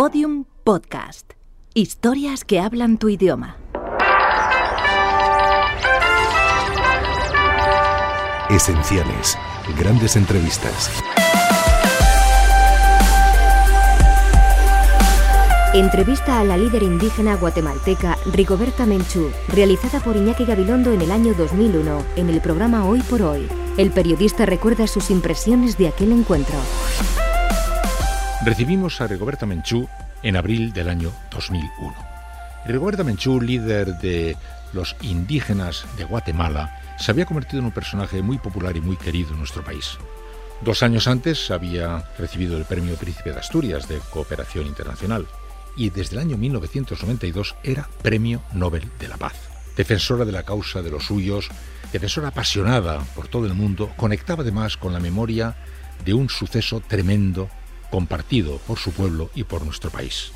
Podium 0.00 0.44
Podcast. 0.62 1.32
Historias 1.74 2.44
que 2.44 2.60
hablan 2.60 2.98
tu 2.98 3.08
idioma. 3.08 3.56
Esenciales. 8.48 9.36
Grandes 9.76 10.14
entrevistas. 10.14 10.92
Entrevista 15.74 16.38
a 16.38 16.44
la 16.44 16.56
líder 16.56 16.84
indígena 16.84 17.34
guatemalteca 17.34 18.16
Rigoberta 18.26 18.86
Menchú, 18.86 19.32
realizada 19.48 19.98
por 19.98 20.14
Iñaki 20.14 20.44
Gabilondo 20.44 20.92
en 20.92 21.00
el 21.00 21.10
año 21.10 21.34
2001 21.34 22.04
en 22.14 22.30
el 22.30 22.40
programa 22.40 22.86
Hoy 22.86 23.00
por 23.00 23.22
Hoy. 23.22 23.48
El 23.76 23.90
periodista 23.90 24.46
recuerda 24.46 24.86
sus 24.86 25.10
impresiones 25.10 25.76
de 25.76 25.88
aquel 25.88 26.12
encuentro. 26.12 26.54
Recibimos 28.44 29.00
a 29.00 29.08
Rigoberta 29.08 29.46
Menchú 29.46 29.88
en 30.22 30.36
abril 30.36 30.72
del 30.72 30.88
año 30.88 31.12
2001. 31.32 31.94
Rigoberta 32.66 33.02
Menchú, 33.02 33.40
líder 33.40 33.98
de 33.98 34.36
los 34.72 34.94
indígenas 35.02 35.84
de 35.96 36.04
Guatemala, 36.04 36.80
se 36.98 37.10
había 37.10 37.26
convertido 37.26 37.58
en 37.58 37.66
un 37.66 37.72
personaje 37.72 38.22
muy 38.22 38.38
popular 38.38 38.76
y 38.76 38.80
muy 38.80 38.96
querido 38.96 39.32
en 39.32 39.38
nuestro 39.38 39.64
país. 39.64 39.98
Dos 40.60 40.84
años 40.84 41.08
antes 41.08 41.50
había 41.50 42.04
recibido 42.16 42.56
el 42.56 42.64
Premio 42.64 42.94
Príncipe 42.94 43.32
de 43.32 43.40
Asturias 43.40 43.88
de 43.88 43.98
Cooperación 44.10 44.66
Internacional 44.66 45.26
y 45.76 45.90
desde 45.90 46.14
el 46.14 46.22
año 46.22 46.38
1992 46.38 47.56
era 47.64 47.88
Premio 48.02 48.42
Nobel 48.52 48.88
de 49.00 49.08
la 49.08 49.16
Paz. 49.16 49.34
Defensora 49.76 50.24
de 50.24 50.32
la 50.32 50.44
causa 50.44 50.80
de 50.80 50.90
los 50.90 51.06
suyos, 51.06 51.48
defensora 51.92 52.28
apasionada 52.28 53.00
por 53.16 53.26
todo 53.26 53.46
el 53.46 53.54
mundo, 53.54 53.92
conectaba 53.96 54.42
además 54.42 54.76
con 54.76 54.92
la 54.92 55.00
memoria 55.00 55.56
de 56.04 56.14
un 56.14 56.28
suceso 56.28 56.80
tremendo 56.80 57.48
compartido 57.90 58.58
por 58.66 58.78
su 58.78 58.92
pueblo 58.92 59.30
y 59.34 59.44
por 59.44 59.64
nuestro 59.64 59.90
país. 59.90 60.32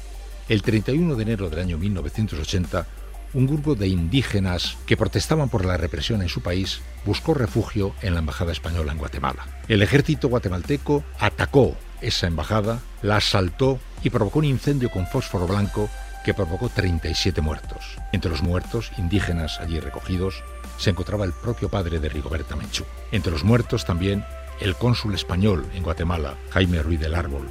El 0.48 0.62
31 0.62 1.14
de 1.14 1.22
enero 1.22 1.48
del 1.50 1.60
año 1.60 1.78
1980, 1.78 2.86
un 3.34 3.46
grupo 3.46 3.74
de 3.74 3.88
indígenas 3.88 4.76
que 4.86 4.96
protestaban 4.96 5.48
por 5.48 5.64
la 5.64 5.76
represión 5.76 6.20
en 6.22 6.28
su 6.28 6.42
país 6.42 6.80
buscó 7.06 7.34
refugio 7.34 7.94
en 8.02 8.14
la 8.14 8.20
Embajada 8.20 8.52
Española 8.52 8.92
en 8.92 8.98
Guatemala. 8.98 9.46
El 9.68 9.82
ejército 9.82 10.28
guatemalteco 10.28 11.02
atacó 11.18 11.76
esa 12.00 12.26
embajada, 12.26 12.80
la 13.00 13.16
asaltó 13.16 13.78
y 14.02 14.10
provocó 14.10 14.40
un 14.40 14.44
incendio 14.44 14.90
con 14.90 15.06
fósforo 15.06 15.46
blanco 15.46 15.88
que 16.24 16.34
provocó 16.34 16.68
37 16.68 17.40
muertos. 17.40 17.96
Entre 18.12 18.30
los 18.30 18.42
muertos, 18.42 18.92
indígenas 18.98 19.58
allí 19.60 19.80
recogidos, 19.80 20.42
se 20.78 20.90
encontraba 20.90 21.24
el 21.24 21.32
propio 21.32 21.68
padre 21.68 22.00
de 22.00 22.08
Rigoberta 22.08 22.56
Menchú. 22.56 22.84
Entre 23.12 23.32
los 23.32 23.44
muertos 23.44 23.84
también 23.84 24.24
el 24.62 24.76
cónsul 24.76 25.14
español 25.14 25.66
en 25.74 25.82
Guatemala, 25.82 26.36
Jaime 26.50 26.82
Ruiz 26.82 27.00
del 27.00 27.16
Árbol, 27.16 27.50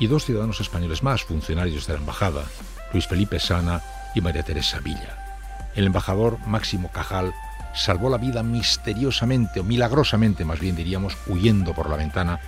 y 0.00 0.08
dos 0.08 0.24
ciudadanos 0.24 0.60
españoles 0.60 1.04
más, 1.04 1.22
funcionarios 1.22 1.86
de 1.86 1.92
la 1.92 2.00
embajada, 2.00 2.44
Luis 2.92 3.06
Felipe 3.06 3.38
Sana 3.38 3.80
y 4.14 4.20
María 4.20 4.42
Teresa 4.42 4.80
Villa. 4.80 5.70
El 5.76 5.86
embajador 5.86 6.38
Máximo 6.46 6.90
Cajal 6.90 7.32
salvó 7.74 8.10
la 8.10 8.18
vida 8.18 8.42
misteriosamente, 8.42 9.60
o 9.60 9.64
milagrosamente 9.64 10.44
más 10.44 10.58
bien 10.58 10.74
diríamos, 10.74 11.16
huyendo 11.28 11.74
por 11.74 11.88
la 11.88 11.96
ventana 11.96 12.40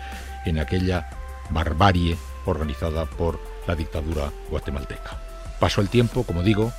en 0.44 0.58
aquella 0.58 1.08
barbarie 1.50 2.16
organizada 2.46 3.06
por 3.06 3.40
la 3.68 3.76
dictadura 3.76 4.32
guatemalteca. 4.48 5.20
Pasó 5.60 5.80
el 5.80 5.88
tiempo, 5.88 6.24
como 6.24 6.42
digo, 6.42 6.72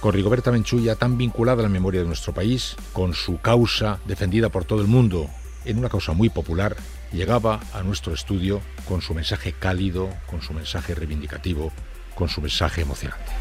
con 0.00 0.12
Rigoberta 0.12 0.50
Menchulla 0.50 0.96
tan 0.96 1.16
vinculada 1.16 1.60
a 1.60 1.62
la 1.62 1.68
memoria 1.70 2.02
de 2.02 2.06
nuestro 2.06 2.34
país, 2.34 2.76
con 2.92 3.14
su 3.14 3.40
causa 3.40 3.98
defendida 4.04 4.50
por 4.50 4.64
todo 4.64 4.82
el 4.82 4.88
mundo 4.88 5.30
en 5.66 5.78
una 5.78 5.88
causa 5.88 6.12
muy 6.12 6.28
popular, 6.28 6.76
llegaba 7.12 7.60
a 7.72 7.82
nuestro 7.82 8.14
estudio 8.14 8.60
con 8.88 9.02
su 9.02 9.14
mensaje 9.14 9.52
cálido, 9.52 10.08
con 10.26 10.40
su 10.40 10.54
mensaje 10.54 10.94
reivindicativo, 10.94 11.72
con 12.14 12.28
su 12.28 12.40
mensaje 12.40 12.82
emocionante. 12.82 13.32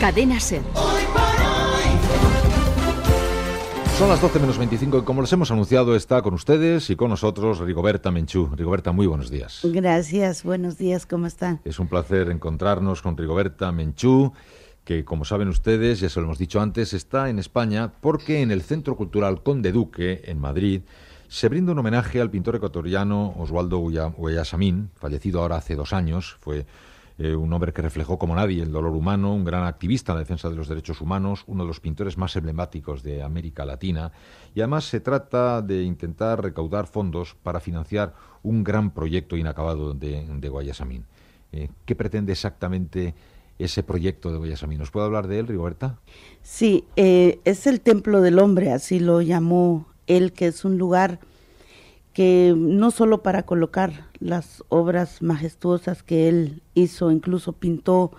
Cadena 0.00 0.40
Ser. 0.40 0.62
Son 4.00 4.08
las 4.08 4.22
12 4.22 4.38
menos 4.38 4.56
25 4.56 4.96
y 4.96 5.02
como 5.02 5.20
les 5.20 5.30
hemos 5.34 5.50
anunciado 5.50 5.94
está 5.94 6.22
con 6.22 6.32
ustedes 6.32 6.88
y 6.88 6.96
con 6.96 7.10
nosotros 7.10 7.58
Rigoberta 7.58 8.10
Menchú. 8.10 8.48
Rigoberta, 8.56 8.92
muy 8.92 9.06
buenos 9.06 9.28
días. 9.28 9.60
Gracias, 9.62 10.42
buenos 10.42 10.78
días, 10.78 11.04
¿cómo 11.04 11.26
están? 11.26 11.60
Es 11.66 11.78
un 11.78 11.86
placer 11.86 12.30
encontrarnos 12.30 13.02
con 13.02 13.18
Rigoberta 13.18 13.70
Menchú, 13.72 14.32
que 14.84 15.04
como 15.04 15.24
saben 15.24 15.48
ustedes, 15.48 16.00
ya 16.00 16.08
se 16.08 16.20
lo 16.20 16.26
hemos 16.26 16.38
dicho 16.38 16.60
antes, 16.60 16.92
está 16.92 17.30
en 17.30 17.38
España 17.38 17.92
porque 18.00 18.42
en 18.42 18.50
el 18.50 18.62
Centro 18.62 18.96
Cultural 18.96 19.42
Conde 19.42 19.72
Duque, 19.72 20.22
en 20.24 20.38
Madrid, 20.38 20.82
se 21.28 21.48
brinda 21.48 21.72
un 21.72 21.78
homenaje 21.78 22.20
al 22.20 22.30
pintor 22.30 22.56
ecuatoriano 22.56 23.34
Oswaldo 23.38 23.78
Guayasamín, 23.78 24.90
fallecido 24.96 25.40
ahora 25.40 25.56
hace 25.56 25.76
dos 25.76 25.92
años, 25.92 26.36
fue 26.40 26.66
eh, 27.18 27.36
un 27.36 27.52
hombre 27.52 27.72
que 27.72 27.82
reflejó 27.82 28.18
como 28.18 28.34
nadie 28.34 28.62
el 28.62 28.72
dolor 28.72 28.92
humano, 28.92 29.34
un 29.34 29.44
gran 29.44 29.64
activista 29.64 30.10
en 30.10 30.16
la 30.16 30.20
defensa 30.20 30.48
de 30.48 30.56
los 30.56 30.68
derechos 30.68 31.02
humanos, 31.02 31.44
uno 31.46 31.64
de 31.64 31.68
los 31.68 31.78
pintores 31.78 32.16
más 32.16 32.34
emblemáticos 32.34 33.02
de 33.02 33.22
América 33.22 33.66
Latina, 33.66 34.10
y 34.54 34.60
además 34.60 34.84
se 34.84 35.00
trata 35.00 35.62
de 35.62 35.82
intentar 35.82 36.42
recaudar 36.42 36.86
fondos 36.86 37.36
para 37.42 37.60
financiar 37.60 38.14
un 38.42 38.64
gran 38.64 38.90
proyecto 38.90 39.36
inacabado 39.36 39.92
de, 39.92 40.26
de 40.26 40.48
Guayasamín. 40.48 41.04
Eh, 41.52 41.68
¿Qué 41.84 41.94
pretende 41.94 42.32
exactamente 42.32 43.14
ese 43.60 43.82
proyecto 43.82 44.32
de 44.32 44.38
Guayasamín? 44.38 44.78
¿Nos 44.78 44.90
puede 44.90 45.06
hablar 45.06 45.28
de 45.28 45.38
él, 45.38 45.46
Rigoberta? 45.46 45.98
Sí, 46.42 46.84
eh, 46.96 47.40
es 47.44 47.66
el 47.66 47.80
Templo 47.80 48.20
del 48.20 48.38
Hombre, 48.38 48.72
así 48.72 48.98
lo 48.98 49.20
llamó 49.20 49.86
él, 50.06 50.32
que 50.32 50.46
es 50.46 50.64
un 50.64 50.78
lugar 50.78 51.20
que 52.12 52.54
no 52.56 52.90
solo 52.90 53.22
para 53.22 53.44
colocar 53.44 54.08
las 54.18 54.64
obras 54.68 55.22
majestuosas 55.22 56.02
que 56.02 56.28
él 56.28 56.62
hizo, 56.74 57.10
incluso 57.10 57.52
pintó 57.52 58.12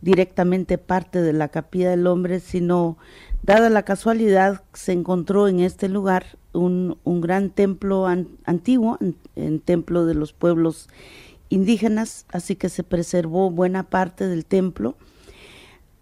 directamente 0.00 0.78
parte 0.78 1.20
de 1.20 1.32
la 1.32 1.48
capilla 1.48 1.90
del 1.90 2.06
hombre, 2.06 2.40
sino 2.40 2.96
dada 3.42 3.70
la 3.70 3.84
casualidad 3.84 4.62
se 4.72 4.92
encontró 4.92 5.48
en 5.48 5.60
este 5.60 5.88
lugar 5.88 6.38
un, 6.52 6.98
un 7.04 7.20
gran 7.20 7.50
templo 7.50 8.06
antiguo, 8.06 8.98
un 9.00 9.60
templo 9.60 10.06
de 10.06 10.14
los 10.14 10.32
pueblos 10.32 10.88
indígenas, 11.48 12.26
así 12.28 12.56
que 12.56 12.68
se 12.68 12.82
preservó 12.82 13.50
buena 13.50 13.84
parte 13.84 14.26
del 14.26 14.44
templo. 14.44 14.96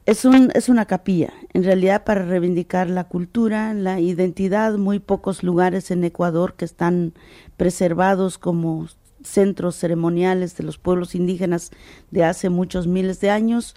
Es, 0.07 0.25
un, 0.25 0.51
es 0.55 0.69
una 0.69 0.85
capilla, 0.85 1.33
en 1.55 1.65
realidad 1.65 2.05
para 2.05 2.27
reivindicar 2.27 2.91
la 2.91 3.05
cultura, 3.05 3.73
la 3.73 4.01
identidad, 4.01 4.77
muy 4.77 4.99
pocos 4.99 5.43
lugares 5.43 5.91
en 5.91 6.05
Ecuador 6.05 6.55
que 6.55 6.67
están 6.67 7.15
preservados 7.57 8.37
como 8.37 8.87
centros 9.23 9.77
ceremoniales 9.77 10.57
de 10.57 10.65
los 10.65 10.77
pueblos 10.77 11.15
indígenas 11.15 11.71
de 12.11 12.25
hace 12.25 12.51
muchos 12.51 12.87
miles 12.87 13.21
de 13.21 13.31
años, 13.31 13.75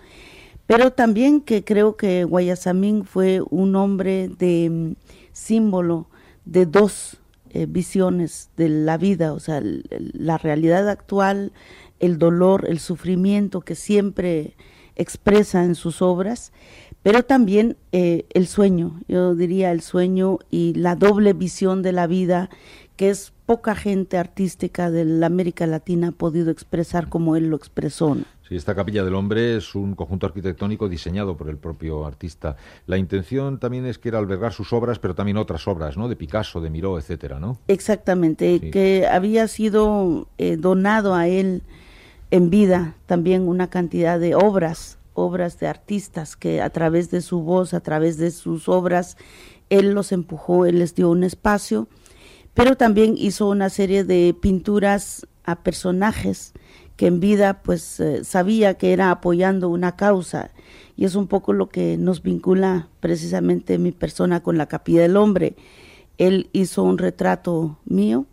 pero 0.65 0.91
también 0.91 1.39
que 1.39 1.63
creo 1.63 1.95
que 1.95 2.25
Guayasamín 2.25 3.05
fue 3.05 3.41
un 3.49 3.77
hombre 3.77 4.27
de 4.27 4.69
mm, 4.69 4.95
símbolo 5.31 6.09
de 6.43 6.65
dos 6.65 7.17
eh, 7.57 7.65
visiones 7.67 8.51
de 8.55 8.69
la 8.69 8.97
vida, 8.99 9.33
o 9.33 9.39
sea, 9.39 9.63
la 9.63 10.37
realidad 10.37 10.87
actual, 10.89 11.53
el 11.99 12.19
dolor, 12.19 12.67
el 12.69 12.77
sufrimiento 12.77 13.61
que 13.61 13.73
siempre 13.73 14.55
expresa 14.95 15.63
en 15.63 15.73
sus 15.73 16.03
obras, 16.03 16.53
pero 17.07 17.23
también 17.23 17.77
eh, 17.93 18.25
el 18.33 18.47
sueño, 18.47 18.99
yo 19.07 19.33
diría 19.33 19.71
el 19.71 19.79
sueño 19.79 20.39
y 20.51 20.73
la 20.73 20.97
doble 20.97 21.31
visión 21.31 21.81
de 21.81 21.93
la 21.93 22.05
vida 22.05 22.49
que 22.97 23.09
es 23.09 23.31
poca 23.45 23.75
gente 23.75 24.17
artística 24.17 24.91
de 24.91 25.05
la 25.05 25.27
América 25.27 25.65
Latina 25.67 26.09
ha 26.09 26.11
podido 26.11 26.51
expresar 26.51 27.07
como 27.07 27.37
él 27.37 27.49
lo 27.49 27.55
expresó. 27.55 28.17
Sí, 28.45 28.57
esta 28.57 28.75
Capilla 28.75 29.05
del 29.05 29.15
Hombre 29.15 29.55
es 29.55 29.73
un 29.73 29.95
conjunto 29.95 30.25
arquitectónico 30.25 30.89
diseñado 30.89 31.37
por 31.37 31.47
el 31.47 31.55
propio 31.55 32.05
artista. 32.05 32.57
La 32.87 32.97
intención 32.97 33.57
también 33.57 33.85
es 33.85 33.99
que 33.99 34.09
era 34.09 34.19
albergar 34.19 34.51
sus 34.51 34.73
obras, 34.73 34.99
pero 34.99 35.15
también 35.15 35.37
otras 35.37 35.65
obras, 35.65 35.95
¿no? 35.95 36.09
De 36.09 36.17
Picasso, 36.17 36.59
de 36.59 36.69
Miró, 36.69 36.99
etcétera, 36.99 37.39
¿no? 37.39 37.57
Exactamente, 37.69 38.69
que 38.69 39.07
había 39.07 39.47
sido 39.47 40.27
eh, 40.37 40.57
donado 40.57 41.15
a 41.15 41.29
él 41.29 41.63
en 42.31 42.49
vida 42.49 42.95
también 43.05 43.47
una 43.47 43.69
cantidad 43.69 44.19
de 44.19 44.35
obras, 44.35 44.96
obras 45.17 45.59
de 45.59 45.67
artistas 45.67 46.35
que 46.35 46.61
a 46.61 46.69
través 46.69 47.09
de 47.09 47.21
su 47.21 47.41
voz, 47.41 47.73
a 47.73 47.79
través 47.79 48.17
de 48.17 48.31
sus 48.31 48.69
obras, 48.69 49.17
él 49.69 49.91
los 49.91 50.11
empujó, 50.11 50.65
él 50.65 50.79
les 50.79 50.95
dio 50.95 51.09
un 51.09 51.23
espacio, 51.23 51.87
pero 52.53 52.77
también 52.77 53.15
hizo 53.17 53.49
una 53.49 53.69
serie 53.69 54.03
de 54.03 54.35
pinturas 54.39 55.27
a 55.43 55.63
personajes 55.63 56.53
que 56.95 57.07
en 57.07 57.19
vida 57.19 57.61
pues 57.63 57.99
eh, 57.99 58.23
sabía 58.23 58.75
que 58.75 58.93
era 58.93 59.11
apoyando 59.11 59.69
una 59.69 59.95
causa 59.95 60.51
y 60.95 61.05
es 61.05 61.15
un 61.15 61.27
poco 61.27 61.53
lo 61.53 61.69
que 61.69 61.97
nos 61.97 62.23
vincula 62.23 62.89
precisamente 62.99 63.77
mi 63.77 63.91
persona 63.91 64.41
con 64.41 64.57
la 64.57 64.65
capilla 64.65 65.01
del 65.01 65.15
hombre. 65.15 65.55
Él 66.17 66.49
hizo 66.53 66.81
un 66.83 66.97
retrato 66.97 67.77
mío, 67.85 68.25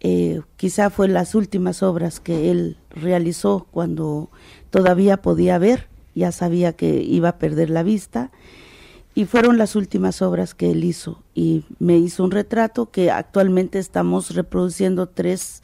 eh, 0.00 0.42
quizá 0.56 0.90
fue 0.90 1.08
las 1.08 1.34
últimas 1.34 1.82
obras 1.82 2.20
que 2.20 2.50
él 2.50 2.76
realizó 2.90 3.66
cuando 3.70 4.28
todavía 4.68 5.22
podía 5.22 5.56
ver, 5.56 5.88
ya 6.14 6.32
sabía 6.32 6.72
que 6.72 7.02
iba 7.02 7.30
a 7.30 7.38
perder 7.38 7.70
la 7.70 7.82
vista. 7.82 8.30
y 9.16 9.26
fueron 9.26 9.58
las 9.58 9.76
últimas 9.76 10.22
obras 10.22 10.54
que 10.54 10.72
él 10.72 10.82
hizo 10.82 11.22
y 11.36 11.62
me 11.78 11.96
hizo 11.96 12.24
un 12.24 12.32
retrato 12.32 12.90
que 12.90 13.12
actualmente 13.12 13.78
estamos 13.78 14.34
reproduciendo 14.34 15.06
tres, 15.08 15.62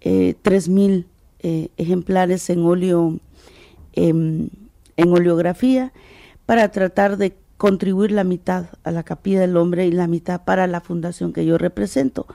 eh, 0.00 0.34
mil 0.68 1.06
eh, 1.38 1.68
ejemplares 1.76 2.50
en 2.50 2.64
óleo 2.64 3.20
em, 3.92 4.48
en 4.96 5.12
oleografía 5.12 5.92
para 6.46 6.70
tratar 6.70 7.16
de 7.16 7.36
contribuir 7.56 8.10
la 8.10 8.24
mitad 8.24 8.66
a 8.84 8.90
la 8.90 9.02
capilla 9.02 9.40
del 9.40 9.56
hombre 9.56 9.86
y 9.86 9.92
la 9.92 10.06
mitad 10.06 10.44
para 10.44 10.66
la 10.66 10.80
fundación 10.80 11.32
que 11.32 11.44
yo 11.44 11.58
represento. 11.58 12.26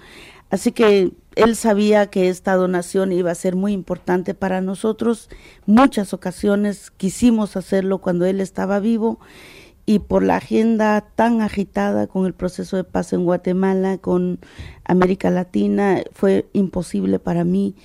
Así 0.55 0.71
que 0.71 1.11
él 1.35 1.57
sabía 1.57 2.07
que 2.07 2.29
esta 2.29 2.55
donación 2.55 3.11
iba 3.11 3.29
a 3.29 3.35
ser 3.35 3.57
muy 3.57 3.73
importante 3.73 4.33
para 4.33 4.61
nosotros. 4.61 5.29
Muchas 5.65 6.13
ocasiones 6.13 6.91
quisimos 6.91 7.57
hacerlo 7.57 7.97
cuando 7.97 8.25
él 8.25 8.39
estaba 8.39 8.79
vivo 8.79 9.19
y 9.85 9.99
por 9.99 10.23
la 10.23 10.37
agenda 10.37 11.01
tan 11.15 11.41
agitada 11.41 12.07
con 12.07 12.25
el 12.25 12.33
proceso 12.33 12.77
de 12.77 12.85
paz 12.85 13.11
en 13.11 13.25
Guatemala, 13.25 13.97
con 13.97 14.39
América 14.85 15.29
Latina, 15.29 16.01
fue 16.13 16.45
imposible 16.53 17.19
para 17.19 17.43
mí 17.43 17.75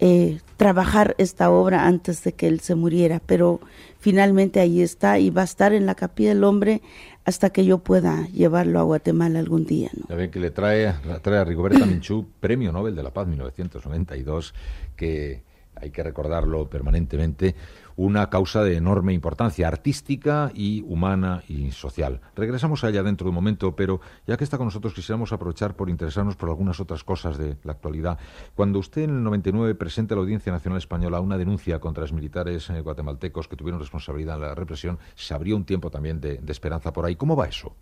eh, 0.00 0.40
trabajar 0.56 1.14
esta 1.18 1.48
obra 1.48 1.86
antes 1.86 2.24
de 2.24 2.32
que 2.32 2.48
él 2.48 2.58
se 2.58 2.74
muriera, 2.74 3.22
pero 3.24 3.60
finalmente 4.00 4.58
ahí 4.58 4.82
está 4.82 5.20
y 5.20 5.30
va 5.30 5.42
a 5.42 5.44
estar 5.44 5.72
en 5.72 5.86
la 5.86 5.94
Capilla 5.94 6.30
del 6.30 6.42
Hombre 6.42 6.82
hasta 7.26 7.50
que 7.50 7.64
yo 7.64 7.78
pueda 7.78 8.28
llevarlo 8.28 8.78
a 8.78 8.84
Guatemala 8.84 9.40
algún 9.40 9.66
día. 9.66 9.90
¿no? 9.94 10.06
Ya 10.08 10.14
ven 10.14 10.30
que 10.30 10.38
le 10.38 10.52
trae, 10.52 10.94
trae 11.22 11.38
a 11.38 11.44
Rigoberta 11.44 11.84
Menchú 11.86 12.28
Premio 12.38 12.70
Nobel 12.72 12.94
de 12.94 13.02
la 13.02 13.12
Paz 13.12 13.26
1992, 13.26 14.54
que 14.94 15.42
hay 15.74 15.90
que 15.90 16.04
recordarlo 16.04 16.70
permanentemente, 16.70 17.56
una 17.96 18.28
causa 18.28 18.62
de 18.62 18.76
enorme 18.76 19.14
importancia 19.14 19.66
artística 19.66 20.50
y 20.54 20.82
humana 20.82 21.42
y 21.48 21.70
social. 21.70 22.20
Regresamos 22.34 22.84
a 22.84 22.90
ella 22.90 23.02
dentro 23.02 23.24
de 23.24 23.30
un 23.30 23.34
momento, 23.34 23.74
pero 23.74 24.00
ya 24.26 24.36
que 24.36 24.44
está 24.44 24.58
con 24.58 24.66
nosotros 24.66 24.92
quisiéramos 24.92 25.32
aprovechar 25.32 25.74
por 25.74 25.88
interesarnos 25.88 26.36
por 26.36 26.50
algunas 26.50 26.78
otras 26.78 27.04
cosas 27.04 27.38
de 27.38 27.56
la 27.64 27.72
actualidad. 27.72 28.18
Cuando 28.54 28.78
usted 28.78 29.02
en 29.02 29.10
el 29.10 29.22
99 29.22 29.74
presenta 29.74 30.14
a 30.14 30.16
la 30.16 30.22
Audiencia 30.22 30.52
Nacional 30.52 30.78
Española 30.78 31.20
una 31.20 31.38
denuncia 31.38 31.80
contra 31.80 32.02
los 32.02 32.12
militares 32.12 32.68
eh, 32.70 32.80
guatemaltecos 32.80 33.48
que 33.48 33.56
tuvieron 33.56 33.80
responsabilidad 33.80 34.36
en 34.36 34.42
la 34.42 34.54
represión, 34.54 34.98
se 35.14 35.34
abrió 35.34 35.56
un 35.56 35.64
tiempo 35.64 35.90
también 35.90 36.20
de, 36.20 36.40
esperanza 36.48 36.92
por 36.92 37.04
ahí. 37.04 37.16
¿Cómo 37.16 37.36
va 37.36 37.46
eso? 37.46 37.74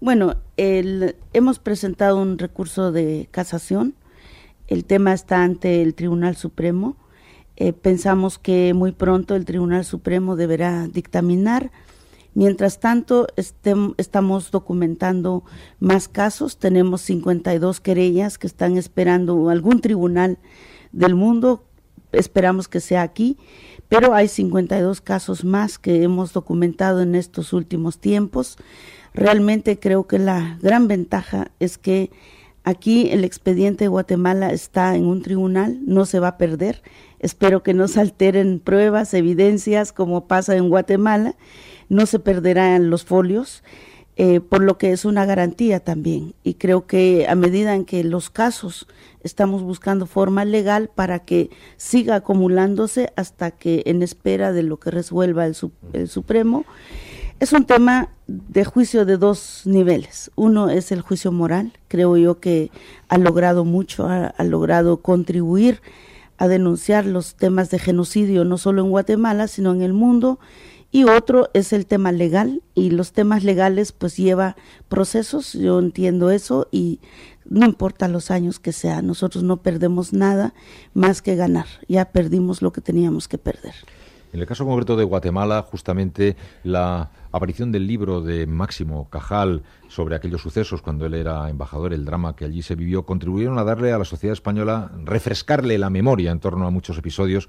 Bueno, 0.00 0.36
hemos 0.56 1.58
presentado 1.58 2.16
un 2.16 2.38
recurso 2.38 2.90
de 2.90 3.28
casación. 3.30 3.94
El 4.66 4.84
tema 4.84 5.12
está 5.12 5.44
ante 5.44 5.82
el 5.82 5.94
Tribunal 5.94 6.36
Supremo 6.36 6.96
eh, 7.62 7.72
pensamos 7.72 8.40
que 8.40 8.74
muy 8.74 8.90
pronto 8.90 9.36
el 9.36 9.44
Tribunal 9.44 9.84
Supremo 9.84 10.34
deberá 10.34 10.88
dictaminar. 10.88 11.70
Mientras 12.34 12.80
tanto, 12.80 13.28
estamos 13.36 14.50
documentando 14.50 15.44
más 15.78 16.08
casos. 16.08 16.58
Tenemos 16.58 17.02
52 17.02 17.78
querellas 17.78 18.36
que 18.36 18.48
están 18.48 18.76
esperando 18.76 19.48
algún 19.48 19.80
tribunal 19.80 20.38
del 20.90 21.14
mundo. 21.14 21.62
Esperamos 22.10 22.66
que 22.66 22.80
sea 22.80 23.02
aquí. 23.02 23.36
Pero 23.88 24.12
hay 24.12 24.26
52 24.26 25.00
casos 25.00 25.44
más 25.44 25.78
que 25.78 26.02
hemos 26.02 26.32
documentado 26.32 27.00
en 27.00 27.14
estos 27.14 27.52
últimos 27.52 28.00
tiempos. 28.00 28.56
Realmente 29.14 29.78
creo 29.78 30.08
que 30.08 30.18
la 30.18 30.58
gran 30.60 30.88
ventaja 30.88 31.52
es 31.60 31.78
que 31.78 32.10
aquí 32.64 33.10
el 33.10 33.24
expediente 33.24 33.84
de 33.84 33.88
Guatemala 33.88 34.52
está 34.52 34.96
en 34.96 35.06
un 35.06 35.22
tribunal, 35.22 35.78
no 35.84 36.06
se 36.06 36.20
va 36.20 36.28
a 36.28 36.38
perder 36.38 36.82
Espero 37.22 37.62
que 37.62 37.72
no 37.72 37.86
se 37.86 38.00
alteren 38.00 38.58
pruebas, 38.58 39.14
evidencias, 39.14 39.92
como 39.92 40.26
pasa 40.26 40.56
en 40.56 40.68
Guatemala. 40.68 41.36
No 41.88 42.04
se 42.06 42.18
perderán 42.18 42.90
los 42.90 43.04
folios, 43.04 43.62
eh, 44.16 44.40
por 44.40 44.62
lo 44.62 44.76
que 44.76 44.90
es 44.90 45.04
una 45.04 45.24
garantía 45.24 45.78
también. 45.78 46.34
Y 46.42 46.54
creo 46.54 46.88
que 46.88 47.28
a 47.28 47.36
medida 47.36 47.76
en 47.76 47.84
que 47.84 48.02
los 48.02 48.28
casos 48.28 48.88
estamos 49.22 49.62
buscando 49.62 50.06
forma 50.06 50.44
legal 50.44 50.90
para 50.92 51.20
que 51.20 51.50
siga 51.76 52.16
acumulándose 52.16 53.12
hasta 53.14 53.52
que 53.52 53.84
en 53.86 54.02
espera 54.02 54.52
de 54.52 54.64
lo 54.64 54.80
que 54.80 54.90
resuelva 54.90 55.46
el, 55.46 55.54
Supremo, 56.08 56.64
es 57.42 57.52
un 57.52 57.64
tema 57.64 58.08
de 58.28 58.64
juicio 58.64 59.04
de 59.04 59.16
dos 59.16 59.62
niveles. 59.64 60.30
Uno 60.36 60.70
es 60.70 60.92
el 60.92 61.00
juicio 61.00 61.32
moral, 61.32 61.72
creo 61.88 62.16
yo 62.16 62.38
que 62.38 62.70
ha 63.08 63.18
logrado 63.18 63.64
mucho, 63.64 64.06
ha 64.08 64.44
logrado 64.44 64.98
contribuir 64.98 65.82
a 66.38 66.46
denunciar 66.46 67.04
los 67.04 67.34
temas 67.34 67.68
de 67.70 67.80
genocidio 67.80 68.44
no 68.44 68.58
solo 68.58 68.82
en 68.82 68.90
Guatemala, 68.90 69.48
sino 69.48 69.72
en 69.72 69.82
el 69.82 69.92
mundo. 69.92 70.38
Y 70.92 71.02
otro 71.02 71.50
es 71.52 71.72
el 71.72 71.84
tema 71.84 72.12
legal 72.12 72.62
y 72.76 72.90
los 72.90 73.10
temas 73.10 73.42
legales 73.42 73.90
pues 73.90 74.16
lleva 74.16 74.54
procesos, 74.88 75.52
yo 75.54 75.80
entiendo 75.80 76.30
eso 76.30 76.68
y 76.70 77.00
no 77.44 77.66
importa 77.66 78.06
los 78.06 78.30
años 78.30 78.60
que 78.60 78.70
sea, 78.70 79.02
nosotros 79.02 79.42
no 79.42 79.56
perdemos 79.56 80.12
nada 80.12 80.54
más 80.94 81.22
que 81.22 81.34
ganar, 81.34 81.66
ya 81.88 82.04
perdimos 82.04 82.62
lo 82.62 82.72
que 82.72 82.82
teníamos 82.82 83.26
que 83.26 83.38
perder. 83.38 83.74
En 84.32 84.38
el 84.38 84.46
caso 84.46 84.64
concreto 84.64 84.96
de 84.96 85.04
Guatemala, 85.04 85.62
justamente 85.68 86.36
la 86.62 87.10
aparición 87.32 87.72
del 87.72 87.86
libro 87.86 88.20
de 88.20 88.46
Máximo 88.46 89.08
Cajal 89.10 89.62
sobre 89.88 90.16
aquellos 90.16 90.40
sucesos 90.40 90.82
cuando 90.82 91.06
él 91.06 91.14
era 91.14 91.48
embajador, 91.50 91.92
el 91.92 92.04
drama 92.04 92.36
que 92.36 92.44
allí 92.44 92.62
se 92.62 92.74
vivió, 92.74 93.04
contribuyeron 93.04 93.58
a 93.58 93.64
darle 93.64 93.92
a 93.92 93.98
la 93.98 94.04
sociedad 94.04 94.32
española, 94.32 94.90
refrescarle 95.04 95.76
la 95.78 95.90
memoria 95.90 96.30
en 96.30 96.40
torno 96.40 96.66
a 96.66 96.70
muchos 96.70 96.96
episodios 96.98 97.48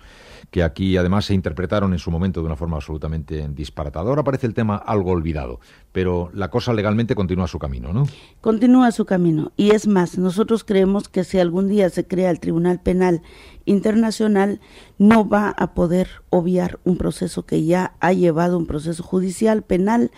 que 0.52 0.64
aquí 0.64 0.98
además 0.98 1.26
se 1.26 1.34
interpretaron 1.34 1.94
en 1.94 2.00
su 2.00 2.12
momento 2.12 2.42
de 2.42 2.48
una 2.48 2.56
forma 2.56 2.78
absolutamente 2.78 3.48
disparatada. 3.50 4.10
Ahora 4.10 4.24
parece 4.24 4.48
el 4.48 4.54
tema 4.54 4.76
algo 4.76 5.12
olvidado, 5.12 5.60
pero 5.92 6.30
la 6.34 6.50
cosa 6.50 6.74
legalmente 6.74 7.16
continúa 7.16 7.48
su 7.48 7.60
camino, 7.60 7.94
¿no? 7.94 8.08
Continúa 8.42 8.92
su 8.92 9.06
camino. 9.06 9.52
Y 9.56 9.72
es 9.72 9.88
más, 9.88 10.18
nosotros 10.18 10.64
creemos 10.64 11.10
que 11.10 11.24
si 11.24 11.40
algún 11.40 11.70
día 11.70 11.90
se 11.90 12.06
crea 12.06 12.30
el 12.30 12.40
Tribunal 12.40 12.82
Penal 12.82 13.22
Internacional, 13.66 14.60
no 14.98 15.28
va 15.28 15.50
a 15.50 15.74
poder 15.74 16.10
obviar 16.30 16.80
un 16.84 16.98
proceso 16.98 17.46
que 17.46 17.64
ya 17.64 17.96
ha 18.00 18.12
llevado 18.12 18.58
un 18.58 18.66
proceso 18.66 19.04
judicial 19.04 19.64
penal 19.74 20.12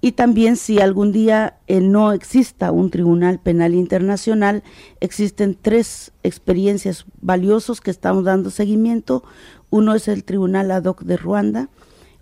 y 0.00 0.12
también 0.12 0.56
si 0.56 0.80
algún 0.80 1.10
día 1.10 1.58
eh, 1.66 1.80
no 1.80 2.12
exista 2.12 2.70
un 2.70 2.90
tribunal 2.90 3.40
penal 3.40 3.74
internacional, 3.74 4.62
existen 5.00 5.58
tres 5.60 6.12
experiencias 6.22 7.04
valiosos 7.20 7.80
que 7.80 7.90
estamos 7.90 8.24
dando 8.24 8.50
seguimiento. 8.50 9.24
Uno 9.70 9.94
es 9.94 10.06
el 10.06 10.22
tribunal 10.22 10.70
ad 10.70 10.84
hoc 10.84 11.02
de 11.02 11.16
Ruanda, 11.16 11.68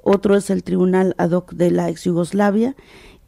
otro 0.03 0.37
es 0.37 0.49
el 0.49 0.65
tribunal 0.65 1.15
ad 1.19 1.33
hoc 1.33 1.53
de 1.53 1.71
la 1.71 1.91
ex 1.91 2.05
Yugoslavia 2.05 2.75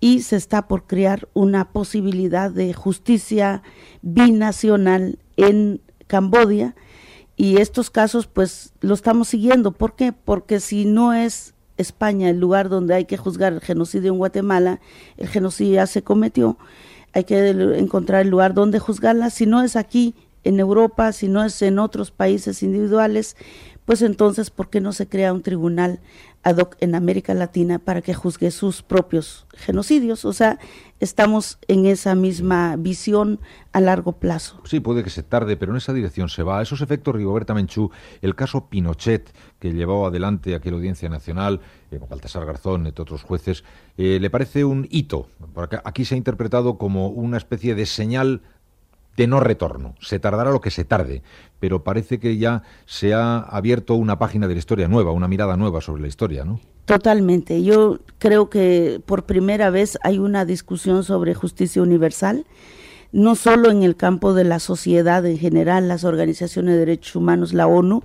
y 0.01 0.23
se 0.23 0.37
está 0.37 0.67
por 0.67 0.87
crear 0.87 1.29
una 1.35 1.71
posibilidad 1.71 2.51
de 2.51 2.73
justicia 2.73 3.63
binacional 4.01 5.19
en 5.37 5.83
Cambodia 6.07 6.75
y 7.37 7.59
estos 7.59 7.91
casos 7.91 8.27
pues 8.27 8.73
lo 8.81 8.95
estamos 8.95 9.29
siguiendo. 9.29 9.73
¿Por 9.73 9.95
qué? 9.95 10.13
Porque 10.13 10.59
si 10.59 10.87
no 10.87 11.13
es 11.13 11.55
España 11.79 12.29
el 12.29 12.39
lugar 12.39 12.69
donde 12.69 12.95
hay 12.95 13.07
que 13.07 13.17
juzgar 13.17 13.53
el 13.55 13.61
genocidio 13.61 14.13
en 14.13 14.19
Guatemala, 14.19 14.81
el 15.17 15.29
genocidio 15.29 15.75
ya 15.75 15.87
se 15.87 16.03
cometió, 16.03 16.59
hay 17.13 17.25
que 17.25 17.49
encontrar 17.49 18.23
el 18.23 18.29
lugar 18.29 18.55
donde 18.55 18.79
juzgarla, 18.79 19.31
si 19.31 19.47
no 19.47 19.63
es 19.63 19.77
aquí 19.77 20.15
en 20.45 20.61
Europa, 20.61 21.13
si 21.13 21.29
no 21.29 21.45
es 21.45 21.61
en 21.63 21.79
otros 21.79 22.11
países 22.11 22.63
individuales, 22.63 23.37
pues 23.85 24.03
entonces, 24.03 24.51
¿por 24.51 24.69
qué 24.69 24.83
no 24.83 24.93
se 24.93 25.09
crea 25.09 25.33
un 25.33 25.43
tribunal 25.43 26.01
en 26.81 26.95
América 26.95 27.35
Latina 27.35 27.79
para 27.79 28.03
que 28.03 28.15
juzgue 28.15 28.51
sus 28.51 28.83
propios 28.83 29.47
genocidios? 29.55 30.25
O 30.25 30.33
sea, 30.33 30.59
estamos 31.01 31.59
en 31.69 31.87
esa 31.87 32.15
misma 32.15 32.77
visión 32.77 33.41
a 33.73 33.81
largo 33.81 34.13
plazo. 34.13 34.61
Sí, 34.65 34.81
puede 34.81 35.05
que 35.05 35.11
se 35.11 35.23
tarde, 35.23 35.57
pero 35.57 35.73
en 35.73 35.79
esa 35.79 35.93
dirección 35.93 36.29
se 36.29 36.43
va. 36.43 36.63
Esos 36.63 36.81
efectos, 36.81 37.15
Rigoberta 37.15 37.55
Menchú, 37.55 37.91
el 38.23 38.35
caso 38.35 38.69
Pinochet, 38.69 39.33
que 39.59 39.73
llevó 39.73 40.07
adelante 40.07 40.55
aquella 40.55 40.77
audiencia 40.77 41.09
nacional, 41.09 41.61
eh, 41.91 41.99
Baltasar 41.99 42.45
Garzón, 42.47 42.87
entre 42.87 43.03
otros 43.03 43.23
jueces, 43.23 43.65
eh, 43.97 44.19
¿le 44.21 44.31
parece 44.31 44.65
un 44.65 44.87
hito? 44.91 45.29
Aquí 45.85 46.05
se 46.05 46.15
ha 46.15 46.19
interpretado 46.19 46.79
como 46.79 47.09
una 47.09 47.37
especie 47.37 47.75
de 47.75 47.87
señal 47.87 48.43
de 49.19 49.27
no 49.27 49.41
retorno. 49.41 49.97
Se 50.01 50.21
tardará 50.21 50.53
lo 50.53 50.61
que 50.61 50.71
se 50.71 50.85
tarde, 50.85 51.23
pero 51.59 51.83
parece 51.83 52.21
que 52.21 52.39
ya 52.39 52.63
se 52.87 53.13
ha 53.13 53.41
abierto 53.41 53.97
una 53.97 54.17
página 54.19 54.47
de 54.47 54.55
la 54.55 54.61
historia 54.61 54.87
nueva, 54.87 55.11
una 55.11 55.27
mirada 55.27 55.57
nueva 55.57 55.81
sobre 55.81 56.01
la 56.03 56.09
historia, 56.09 56.45
¿no? 56.45 56.61
Totalmente. 56.85 57.63
Yo 57.65 57.99
creo 58.19 58.49
que 58.49 59.03
por 59.05 59.25
primera 59.25 59.71
vez 59.71 59.99
hay 60.05 60.21
una 60.21 60.45
discusión 60.45 61.03
sobre 61.03 61.35
justicia 61.35 61.83
universal, 61.83 62.47
no 63.11 63.35
solo 63.35 63.73
en 63.73 63.83
el 63.83 63.97
campo 63.97 64.35
de 64.35 64.45
la 64.45 64.61
sociedad 64.61 65.27
en 65.27 65.37
general, 65.37 65.89
las 65.89 66.05
organizaciones 66.05 66.75
de 66.75 66.79
derechos 66.79 67.17
humanos, 67.17 67.53
la 67.53 67.67
ONU, 67.67 68.05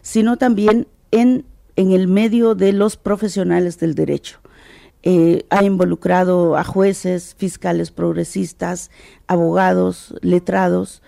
sino 0.00 0.36
también 0.36 0.86
en, 1.10 1.44
en 1.74 1.90
el 1.90 2.06
medio 2.06 2.54
de 2.54 2.72
los 2.72 2.96
profesionales 2.96 3.80
del 3.80 3.96
derecho. 3.96 4.38
Eh, 5.04 5.46
ha 5.50 5.64
involucrado 5.64 6.56
a 6.56 6.62
jueces, 6.62 7.34
fiscales 7.36 7.90
progresistas, 7.90 8.90
abogados, 9.26 10.14
letrados, 10.20 11.02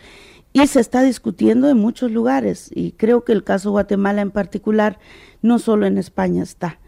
y 0.53 0.67
se 0.67 0.81
está 0.81 1.03
discutiendo 1.03 1.69
en 1.69 1.79
muchos 1.79 2.11
lugares. 2.11 2.71
Y 2.75 2.93
creo 2.93 3.25
que 3.25 3.33
el 3.33 3.45
caso 3.45 3.71
Guatemala 3.71 4.23
en 4.23 4.31
particular, 4.31 4.99
no 5.43 5.59
solo 5.59 5.87
en 5.87 5.99
España 5.99 6.43
está. 6.43 6.81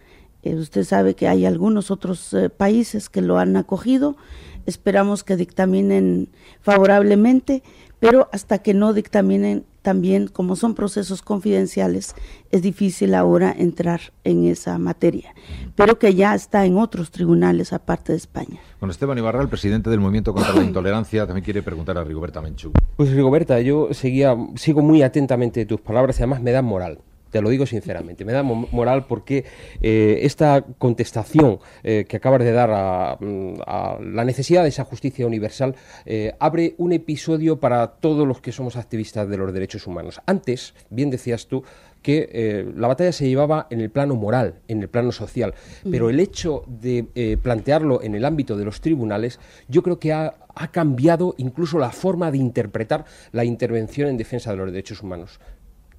usted 0.42 0.84
sabe 0.84 1.14
que 1.14 1.28
hay 1.28 1.44
algunos 1.44 1.90
otros 1.90 2.34
países 2.56 3.08
que 3.08 3.22
lo 3.22 3.38
han 3.38 3.56
acogido. 3.56 4.16
Esperamos 4.64 5.22
que 5.22 5.36
dictaminen 5.36 6.28
favorablemente, 6.60 7.62
pero 8.00 8.28
hasta 8.32 8.58
que 8.58 8.74
no 8.74 8.92
dictaminen 8.92 9.64
también, 9.86 10.26
como 10.26 10.56
son 10.56 10.74
procesos 10.74 11.22
confidenciales, 11.22 12.16
es 12.50 12.60
difícil 12.60 13.14
ahora 13.14 13.54
entrar 13.56 14.00
en 14.24 14.44
esa 14.44 14.78
materia, 14.78 15.32
pero 15.76 16.00
que 16.00 16.12
ya 16.16 16.34
está 16.34 16.66
en 16.66 16.76
otros 16.76 17.12
tribunales 17.12 17.72
aparte 17.72 18.10
de 18.10 18.18
España. 18.18 18.58
Con 18.80 18.90
Esteban 18.90 19.16
Ibarra, 19.16 19.42
el 19.42 19.48
presidente 19.48 19.88
del 19.88 20.00
Movimiento 20.00 20.34
contra 20.34 20.56
la 20.56 20.64
Intolerancia, 20.64 21.24
también 21.24 21.44
quiere 21.44 21.62
preguntar 21.62 21.96
a 21.98 22.02
Rigoberta 22.02 22.40
Menchú. 22.40 22.72
Pues 22.96 23.12
Rigoberta, 23.12 23.60
yo 23.60 23.94
seguía, 23.94 24.36
sigo 24.56 24.82
muy 24.82 25.02
atentamente 25.02 25.64
tus 25.66 25.80
palabras 25.80 26.18
y 26.18 26.24
además 26.24 26.42
me 26.42 26.50
dan 26.50 26.64
moral 26.64 26.98
te 27.36 27.42
lo 27.42 27.50
digo 27.50 27.66
sinceramente. 27.66 28.24
Me 28.24 28.32
da 28.32 28.42
moral 28.42 29.04
porque 29.06 29.44
eh, 29.82 30.20
esta 30.22 30.64
contestación 30.78 31.58
eh, 31.84 32.06
que 32.08 32.16
acabas 32.16 32.40
de 32.40 32.50
dar 32.50 33.18
mm, 33.20 33.60
a, 33.66 33.98
la 34.00 34.24
necesidad 34.24 34.62
de 34.62 34.70
esa 34.70 34.84
justicia 34.84 35.26
universal 35.26 35.74
eh, 36.06 36.34
abre 36.38 36.74
un 36.78 36.92
episodio 36.92 37.60
para 37.60 37.88
todos 37.88 38.26
los 38.26 38.40
que 38.40 38.52
somos 38.52 38.76
activistas 38.76 39.28
de 39.28 39.36
los 39.36 39.52
derechos 39.52 39.86
humanos. 39.86 40.22
Antes, 40.24 40.72
bien 40.88 41.10
decías 41.10 41.46
tú, 41.46 41.62
que 42.00 42.64
la 42.76 42.86
batalla 42.86 43.10
se 43.10 43.28
llevaba 43.28 43.66
en 43.68 43.80
el 43.80 43.90
plano 43.90 44.14
moral, 44.14 44.60
en 44.68 44.80
el 44.80 44.88
plano 44.88 45.10
social, 45.10 45.54
pero 45.90 46.08
el 46.08 46.20
hecho 46.20 46.62
de 46.68 47.36
plantearlo 47.42 48.00
en 48.00 48.14
el 48.14 48.24
ámbito 48.24 48.56
de 48.56 48.64
los 48.64 48.80
tribunales, 48.80 49.40
yo 49.66 49.82
creo 49.82 49.98
que 49.98 50.12
ha, 50.12 50.34
ha 50.54 50.68
cambiado 50.68 51.34
incluso 51.36 51.80
la 51.80 51.90
forma 51.90 52.30
de 52.30 52.38
interpretar 52.38 53.06
la 53.32 53.44
intervención 53.44 54.08
en 54.08 54.18
defensa 54.18 54.52
de 54.52 54.56
los 54.56 54.70
derechos 54.70 55.02
humanos. 55.02 55.40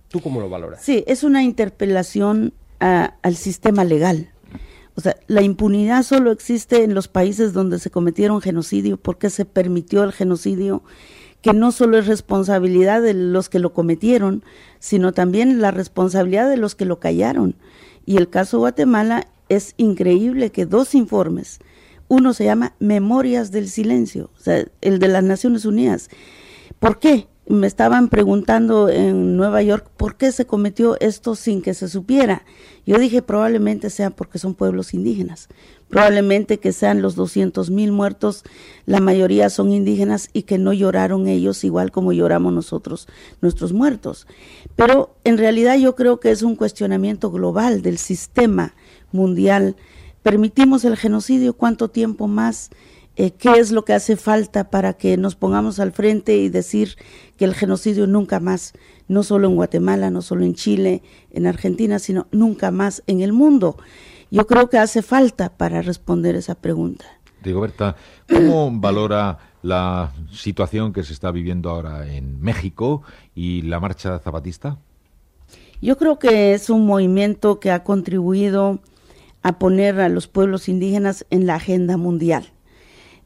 ¿Tú 0.10 0.22
cómo 0.22 0.40
lo 0.40 0.50
valoras? 0.50 0.82
Sí, 0.84 1.04
es 1.08 1.24
una 1.24 1.44
interpelación 1.44 2.54
al 2.80 3.36
sistema 3.36 3.84
legal. 3.84 4.30
O 4.96 5.02
sea, 5.02 5.16
la 5.28 5.42
impunidad 5.42 6.04
solo 6.04 6.32
existe 6.32 6.84
en 6.84 6.96
los 6.96 7.08
países 7.08 7.54
donde 7.54 7.78
se 7.80 7.92
cometieron 7.92 8.42
genocidio, 8.42 8.98
porque 8.98 9.30
se 9.30 9.46
permitió 9.46 10.04
el 10.04 10.12
genocidio, 10.12 10.84
que 11.42 11.54
no 11.54 11.72
solo 11.72 12.00
es 12.00 12.08
responsabilidad 12.08 13.02
de 13.02 13.14
los 13.14 13.48
que 13.48 13.60
lo 13.60 13.74
cometieron, 13.74 14.44
sino 14.80 15.14
también 15.14 15.62
la 15.62 15.72
responsabilidad 15.72 16.50
de 16.50 16.58
los 16.58 16.74
que 16.74 16.86
lo 16.86 17.00
callaron. 17.00 17.56
Y 18.06 18.18
el 18.18 18.30
caso 18.30 18.58
Guatemala 18.58 19.28
es 19.50 19.76
increíble 19.78 20.52
que 20.52 20.66
dos 20.66 20.96
informes, 20.96 21.60
uno 22.08 22.34
se 22.34 22.46
llama 22.46 22.74
Memorias 22.80 23.52
del 23.52 23.70
Silencio, 23.70 24.32
o 24.38 24.42
sea, 24.42 24.66
el 24.82 25.00
de 25.00 25.08
las 25.10 25.24
Naciones 25.24 25.66
Unidas. 25.66 26.10
¿Por 26.80 27.00
qué? 27.00 27.28
Me 27.50 27.68
estaban 27.68 28.10
preguntando 28.10 28.90
en 28.90 29.38
Nueva 29.38 29.62
York 29.62 29.90
por 29.96 30.16
qué 30.16 30.32
se 30.32 30.46
cometió 30.46 31.00
esto 31.00 31.36
sin 31.36 31.62
que 31.62 31.74
se 31.74 31.88
supiera. 31.88 32.44
Yo 32.86 32.98
dije 32.98 33.22
probablemente 33.22 33.90
sea 33.90 34.10
porque 34.10 34.38
son 34.40 34.54
pueblos 34.54 34.94
indígenas, 34.94 35.48
probablemente 35.90 36.60
que 36.60 36.74
sean 36.74 37.02
los 37.02 37.16
200 37.16 37.70
mil 37.70 37.92
muertos, 37.92 38.44
la 38.86 39.00
mayoría 39.00 39.50
son 39.50 39.72
indígenas 39.72 40.30
y 40.34 40.44
que 40.44 40.58
no 40.58 40.74
lloraron 40.74 41.28
ellos 41.28 41.64
igual 41.64 41.92
como 41.92 42.12
lloramos 42.12 42.54
nosotros 42.54 43.08
nuestros 43.42 43.72
muertos. 43.72 44.28
Pero 44.76 45.16
en 45.24 45.38
realidad 45.38 45.78
yo 45.78 45.96
creo 45.96 46.20
que 46.20 46.32
es 46.32 46.44
un 46.44 46.56
cuestionamiento 46.56 47.32
global 47.32 47.82
del 47.82 47.98
sistema 47.98 48.74
mundial. 49.12 49.76
Permitimos 50.22 50.84
el 50.84 50.98
genocidio, 50.98 51.54
¿cuánto 51.54 51.90
tiempo 51.90 52.28
más? 52.28 52.70
Eh, 53.20 53.32
qué 53.32 53.54
es 53.54 53.72
lo 53.72 53.84
que 53.84 53.94
hace 53.94 54.16
falta 54.16 54.70
para 54.70 54.94
que 54.94 55.18
nos 55.18 55.36
pongamos 55.36 55.80
al 55.80 55.92
frente 55.92 56.38
y 56.38 56.50
decir 56.50 56.98
que 57.36 57.46
el 57.46 57.56
genocidio 57.56 58.06
nunca 58.06 58.40
más, 58.40 58.74
no 59.08 59.24
solo 59.24 59.48
en 59.48 59.56
Guatemala, 59.56 60.12
no 60.12 60.22
solo 60.22 60.46
en 60.46 60.54
Chile, 60.54 61.02
en 61.32 61.48
Argentina, 61.48 61.98
sino 61.98 62.28
nunca 62.32 62.70
más 62.70 63.02
en 63.08 63.22
el 63.22 63.34
mundo. 63.34 63.76
Yo 64.30 64.46
creo 64.46 64.70
que 64.70 64.78
hace 64.78 65.02
falta 65.02 65.50
para 65.58 65.82
responder 65.82 66.36
esa 66.36 66.54
pregunta. 66.54 67.06
Rigoberta, 67.42 67.96
¿cómo 68.32 68.70
valora 68.80 69.40
la 69.64 70.14
situación 70.32 70.94
que 70.94 71.02
se 71.02 71.14
está 71.14 71.32
viviendo 71.32 71.72
ahora 71.72 72.08
en 72.08 72.40
México 72.40 73.02
y 73.34 73.64
la 73.64 73.80
marcha 73.80 74.20
zapatista? 74.20 74.78
Yo 75.82 75.98
creo 75.98 76.20
que 76.20 76.54
es 76.54 76.70
un 76.70 76.86
movimiento 76.86 77.60
que 77.60 77.72
ha 77.72 77.84
contribuido 77.84 78.80
a 79.42 79.58
poner 79.58 80.02
a 80.02 80.10
los 80.10 80.28
pueblos 80.28 80.70
indígenas 80.70 81.26
en 81.32 81.48
la 81.48 81.56
agenda 81.56 81.98
mundial 81.98 82.52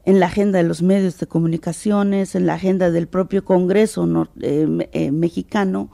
en 0.04 0.20
la 0.20 0.26
agenda 0.26 0.58
de 0.58 0.64
los 0.64 0.82
medios 0.82 1.18
de 1.18 1.26
comunicaciones, 1.26 2.34
en 2.34 2.46
la 2.46 2.54
agenda 2.54 2.90
del 2.90 3.06
propio 3.06 3.44
Congreso 3.44 4.28
eh, 4.40 4.88
eh, 4.92 5.10
mexicano, 5.10 5.90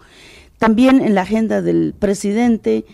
también 0.59 1.01
en 1.01 1.15
la 1.15 1.23
agenda 1.23 1.63
del 1.63 1.95
presidente 1.99 2.85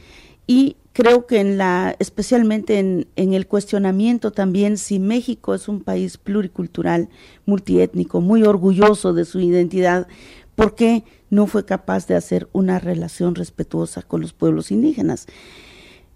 y 0.47 0.76
creo 0.92 1.26
que 1.26 1.40
en 1.40 1.56
la, 1.56 1.97
especialmente 1.99 2.78
en, 2.78 3.06
en, 3.16 3.33
el 3.33 3.47
cuestionamiento 3.47 4.33
también 4.33 4.76
si 4.76 4.99
México 4.99 5.54
es 5.54 5.68
un 5.68 5.80
país 5.80 6.18
pluricultural, 6.18 7.09
multiétnico, 7.47 8.21
muy 8.21 8.42
orgulloso 8.42 9.12
de 9.12 9.25
su 9.25 9.40
identidad, 9.40 10.06
¿por 10.54 10.75
qué 10.75 11.04
no 11.30 11.47
fue 11.47 11.64
capaz 11.64 12.06
de 12.06 12.16
hacer 12.16 12.49
una 12.52 12.78
relación 12.78 13.35
respetuosa 13.35 14.02
con 14.02 14.21
los 14.21 14.33
pueblos 14.33 14.71
indígenas? 14.71 15.26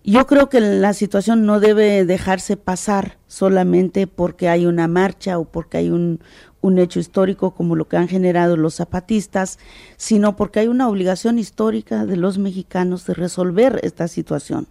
Yo 0.04 0.26
creo 0.26 0.48
que 0.48 0.60
la 0.60 0.94
situación 0.94 1.44
no 1.44 1.60
debe 1.60 2.04
dejarse 2.04 2.56
pasar 2.56 3.18
solamente 3.26 4.06
porque 4.06 4.48
hay 4.48 4.64
una 4.64 4.88
marcha 4.88 5.38
o 5.38 5.44
porque 5.44 5.78
hay 5.78 5.90
un, 5.90 6.20
hecho 6.78 7.00
histórico 7.00 7.54
como 7.54 7.76
lo 7.76 7.88
que 7.88 7.96
han 7.96 8.08
generado 8.08 8.56
los 8.56 8.76
zapatistas, 8.76 9.58
sino 9.96 10.36
porque 10.36 10.60
hay 10.60 10.68
una 10.68 10.88
obligación 10.88 11.38
histórica 11.38 12.06
de 12.06 12.16
los 12.16 12.38
mexicanos 12.38 13.06
de 13.06 13.14
resolver 13.14 13.80
esta 13.82 14.06
situación. 14.06 14.68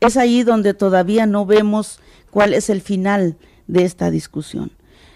Es 0.00 0.16
ahí 0.16 0.42
donde 0.42 0.74
todavía 0.74 1.26
no 1.26 1.46
vemos 1.46 2.00
cuál 2.30 2.54
es 2.54 2.70
el 2.70 2.80
final 2.80 3.36
de 3.66 3.84
esta 3.84 4.10
discusión 4.10 4.72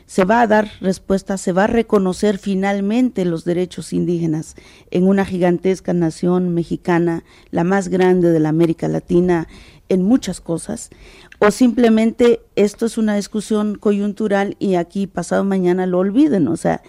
se 0.06 0.24
va 0.24 0.40
a 0.40 0.46
dar 0.46 0.70
respuesta, 0.80 1.36
se 1.36 1.52
va 1.52 1.64
a 1.64 1.68
reconocer 1.68 2.38
finalmente 2.38 3.24
los 3.24 3.44
derechos 3.44 3.92
indígenas 3.92 4.54
en 4.90 5.06
una 5.06 5.24
gigantesca 5.24 5.92
nación 5.92 6.54
mexicana, 6.54 7.24
la 7.50 7.64
más 7.64 7.88
grande 7.88 8.30
de 8.30 8.40
la 8.40 8.48
América 8.48 8.88
Latina 8.88 9.48
en 9.88 10.02
muchas 10.02 10.40
cosas, 10.40 10.90
o 11.38 11.50
simplemente 11.50 12.40
esto 12.56 12.86
es 12.86 12.98
una 12.98 13.14
discusión 13.16 13.76
coyuntural 13.76 14.56
y 14.58 14.76
aquí 14.76 15.06
pasado 15.06 15.44
mañana 15.44 15.86
lo 15.86 15.98
olviden. 15.98 16.48
O 16.48 16.56
sea, 16.56 16.82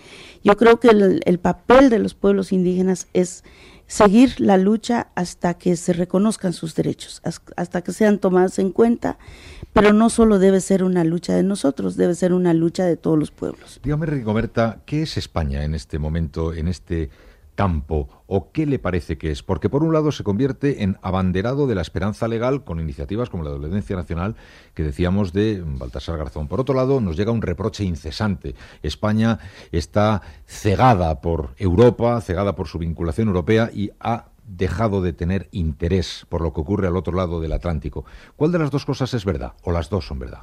yo 0.44 0.56
creo 0.56 0.80
que 0.80 0.90
el, 0.90 1.22
el 1.26 1.40
papel 1.40 1.90
de 1.90 2.00
los 2.00 2.14
pueblos 2.14 2.52
indígenas 2.52 3.08
es 3.14 3.44
seguir 3.88 4.40
la 4.40 4.58
lucha 4.58 5.08
hasta 5.16 5.56
que 5.56 5.76
se 5.76 5.94
reconozcan 5.94 6.54
sus 6.54 6.76
derechos, 6.76 7.22
hasta 7.56 7.82
que 7.82 7.94
sean 7.94 8.20
tomados 8.20 8.60
en 8.60 8.72
cuenta, 8.72 9.18
pero 9.74 9.94
no 9.94 10.10
solo 10.10 10.40
debe 10.40 10.62
ser 10.62 10.84
una 10.84 11.04
lucha 11.04 11.34
de 11.34 11.44
nosotros, 11.44 11.96
debe 11.96 12.14
ser 12.14 12.34
una 12.34 12.54
lucha 12.54 12.86
de 12.86 12.98
todos 12.98 13.18
los 13.18 13.32
pueblos. 13.32 13.80
Dígame, 13.84 14.06
Rigoberta, 14.06 14.82
¿qué 14.86 15.04
es 15.04 15.18
España 15.18 15.64
en 15.64 15.74
este 15.74 16.00
momento, 16.00 16.54
en 16.54 16.68
este 16.68 17.10
campo 17.58 18.08
o 18.28 18.52
qué 18.52 18.66
le 18.66 18.78
parece 18.78 19.18
que 19.18 19.32
es? 19.32 19.42
Porque 19.42 19.68
por 19.68 19.84
un 19.84 19.92
lado 19.92 20.12
se 20.12 20.24
convierte 20.24 20.84
en 20.84 20.98
abanderado 21.02 21.66
de 21.66 21.74
la 21.76 21.82
esperanza 21.82 22.28
legal 22.28 22.64
con 22.64 22.80
iniciativas 22.80 23.30
como 23.30 23.44
la 23.44 23.52
de 23.52 23.96
Nacional 23.96 24.36
que 24.76 24.84
decíamos 24.84 25.34
de 25.34 25.64
Baltasar 25.66 26.18
Garzón. 26.18 26.48
Por 26.48 26.62
otro 26.62 26.76
lado 26.76 27.02
nos 27.02 27.18
llega 27.18 27.32
un 27.32 27.42
reproche 27.42 27.84
incesante. 27.84 28.54
España 28.84 29.40
está 29.72 30.22
cegada 30.46 31.20
por 31.20 31.56
Europa, 31.58 32.22
cegada 32.22 32.56
por 32.56 32.68
su 32.68 32.78
vinculación 32.78 33.28
europea 33.28 33.72
y 33.74 33.90
ha 34.00 34.28
dejado 34.48 35.02
de 35.02 35.14
tener 35.14 35.50
interés 35.52 36.26
por 36.30 36.42
lo 36.42 36.54
que 36.54 36.62
ocurre 36.62 36.88
al 36.88 36.96
otro 36.96 37.14
lado 37.14 37.42
del 37.42 37.54
Atlántico. 37.54 38.06
¿Cuál 38.36 38.52
de 38.52 38.60
las 38.60 38.70
dos 38.70 38.86
cosas 38.86 39.14
es 39.16 39.26
verdad 39.26 39.54
o 39.64 39.72
las 39.72 39.90
dos 39.90 40.06
son 40.06 40.20
verdad? 40.20 40.42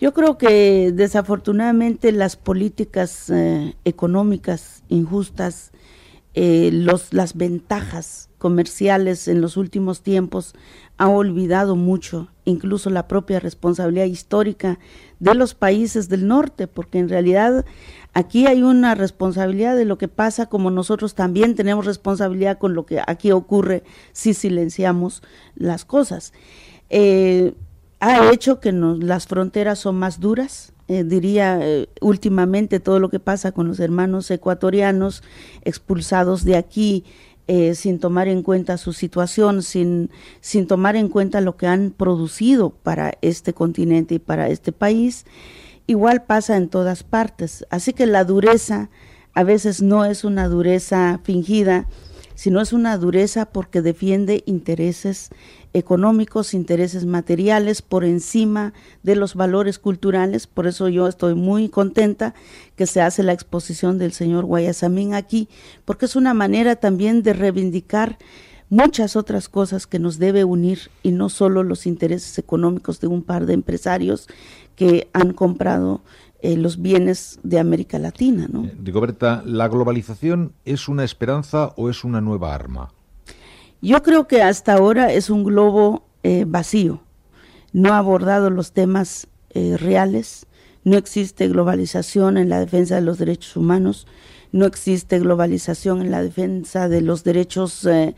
Yo 0.00 0.12
creo 0.12 0.36
que 0.36 0.92
desafortunadamente 0.92 2.12
las 2.12 2.36
políticas 2.36 3.30
eh, 3.30 3.76
económicas 3.84 4.82
injustas 4.88 5.72
eh, 6.40 6.70
los, 6.72 7.12
las 7.12 7.36
ventajas 7.36 8.30
comerciales 8.38 9.26
en 9.26 9.40
los 9.40 9.56
últimos 9.56 10.02
tiempos 10.02 10.54
ha 10.96 11.08
olvidado 11.08 11.74
mucho, 11.74 12.28
incluso 12.44 12.90
la 12.90 13.08
propia 13.08 13.40
responsabilidad 13.40 14.04
histórica 14.04 14.78
de 15.18 15.34
los 15.34 15.54
países 15.54 16.08
del 16.08 16.28
norte, 16.28 16.68
porque 16.68 17.00
en 17.00 17.08
realidad 17.08 17.64
aquí 18.14 18.46
hay 18.46 18.62
una 18.62 18.94
responsabilidad 18.94 19.74
de 19.74 19.84
lo 19.84 19.98
que 19.98 20.06
pasa, 20.06 20.46
como 20.46 20.70
nosotros 20.70 21.16
también 21.16 21.56
tenemos 21.56 21.86
responsabilidad 21.86 22.58
con 22.58 22.72
lo 22.72 22.86
que 22.86 23.02
aquí 23.04 23.32
ocurre 23.32 23.82
si 24.12 24.32
silenciamos 24.32 25.24
las 25.56 25.84
cosas. 25.84 26.32
Eh, 26.88 27.52
ha 27.98 28.30
hecho 28.30 28.60
que 28.60 28.70
las 28.70 29.26
fronteras 29.26 29.80
son 29.80 29.98
más 29.98 30.20
duras, 30.20 30.72
eh, 30.88 31.04
diría 31.04 31.58
eh, 31.60 31.88
últimamente 32.00 32.80
todo 32.80 32.98
lo 32.98 33.10
que 33.10 33.20
pasa 33.20 33.52
con 33.52 33.68
los 33.68 33.78
hermanos 33.78 34.30
ecuatorianos 34.30 35.22
expulsados 35.62 36.44
de 36.44 36.56
aquí 36.56 37.04
eh, 37.50 37.74
sin 37.74 37.98
tomar 37.98 38.28
en 38.28 38.42
cuenta 38.42 38.76
su 38.76 38.92
situación, 38.92 39.62
sin, 39.62 40.10
sin 40.42 40.66
tomar 40.66 40.96
en 40.96 41.08
cuenta 41.08 41.40
lo 41.40 41.56
que 41.56 41.66
han 41.66 41.92
producido 41.92 42.70
para 42.70 43.14
este 43.22 43.54
continente 43.54 44.16
y 44.16 44.18
para 44.18 44.48
este 44.48 44.70
país, 44.70 45.24
igual 45.86 46.24
pasa 46.24 46.58
en 46.58 46.68
todas 46.68 47.04
partes. 47.04 47.66
Así 47.70 47.94
que 47.94 48.04
la 48.04 48.24
dureza 48.24 48.90
a 49.32 49.44
veces 49.44 49.80
no 49.80 50.04
es 50.04 50.24
una 50.24 50.46
dureza 50.46 51.20
fingida, 51.22 51.86
sino 52.34 52.60
es 52.60 52.74
una 52.74 52.98
dureza 52.98 53.46
porque 53.46 53.80
defiende 53.80 54.42
intereses 54.44 55.30
económicos, 55.72 56.54
intereses 56.54 57.04
materiales 57.04 57.82
por 57.82 58.04
encima 58.04 58.72
de 59.02 59.16
los 59.16 59.34
valores 59.34 59.78
culturales. 59.78 60.46
Por 60.46 60.66
eso 60.66 60.88
yo 60.88 61.06
estoy 61.06 61.34
muy 61.34 61.68
contenta 61.68 62.34
que 62.76 62.86
se 62.86 63.00
hace 63.00 63.22
la 63.22 63.32
exposición 63.32 63.98
del 63.98 64.12
señor 64.12 64.44
Guayasamín 64.44 65.14
aquí, 65.14 65.48
porque 65.84 66.06
es 66.06 66.16
una 66.16 66.34
manera 66.34 66.76
también 66.76 67.22
de 67.22 67.32
reivindicar 67.32 68.18
muchas 68.70 69.16
otras 69.16 69.48
cosas 69.48 69.86
que 69.86 69.98
nos 69.98 70.18
debe 70.18 70.44
unir 70.44 70.90
y 71.02 71.12
no 71.12 71.28
solo 71.28 71.62
los 71.62 71.86
intereses 71.86 72.38
económicos 72.38 73.00
de 73.00 73.06
un 73.06 73.22
par 73.22 73.46
de 73.46 73.54
empresarios 73.54 74.28
que 74.76 75.08
han 75.12 75.32
comprado 75.32 76.02
eh, 76.40 76.56
los 76.56 76.80
bienes 76.80 77.40
de 77.42 77.58
América 77.58 77.98
Latina. 77.98 78.46
¿no? 78.50 78.64
Eh, 78.64 78.76
Rigoberta, 78.82 79.42
¿la 79.44 79.68
globalización 79.68 80.52
es 80.64 80.88
una 80.88 81.04
esperanza 81.04 81.72
o 81.76 81.90
es 81.90 82.04
una 82.04 82.20
nueva 82.20 82.54
arma? 82.54 82.92
Yo 83.80 84.02
creo 84.02 84.26
que 84.26 84.42
hasta 84.42 84.74
ahora 84.74 85.12
es 85.12 85.30
un 85.30 85.44
globo 85.44 86.04
eh, 86.22 86.44
vacío. 86.46 87.00
No 87.72 87.92
ha 87.92 87.98
abordado 87.98 88.50
los 88.50 88.72
temas 88.72 89.28
reales. 89.54 90.46
No 90.84 90.96
existe 90.96 91.48
globalización 91.48 92.36
en 92.38 92.48
la 92.48 92.60
defensa 92.60 92.94
de 92.94 93.00
los 93.00 93.18
derechos 93.18 93.56
humanos. 93.56 94.06
No 94.52 94.66
existe 94.66 95.18
globalización 95.18 96.00
en 96.00 96.12
la 96.12 96.22
defensa 96.22 96.88
de 96.88 97.00
los 97.00 97.24
derechos 97.24 97.82
de 97.82 98.14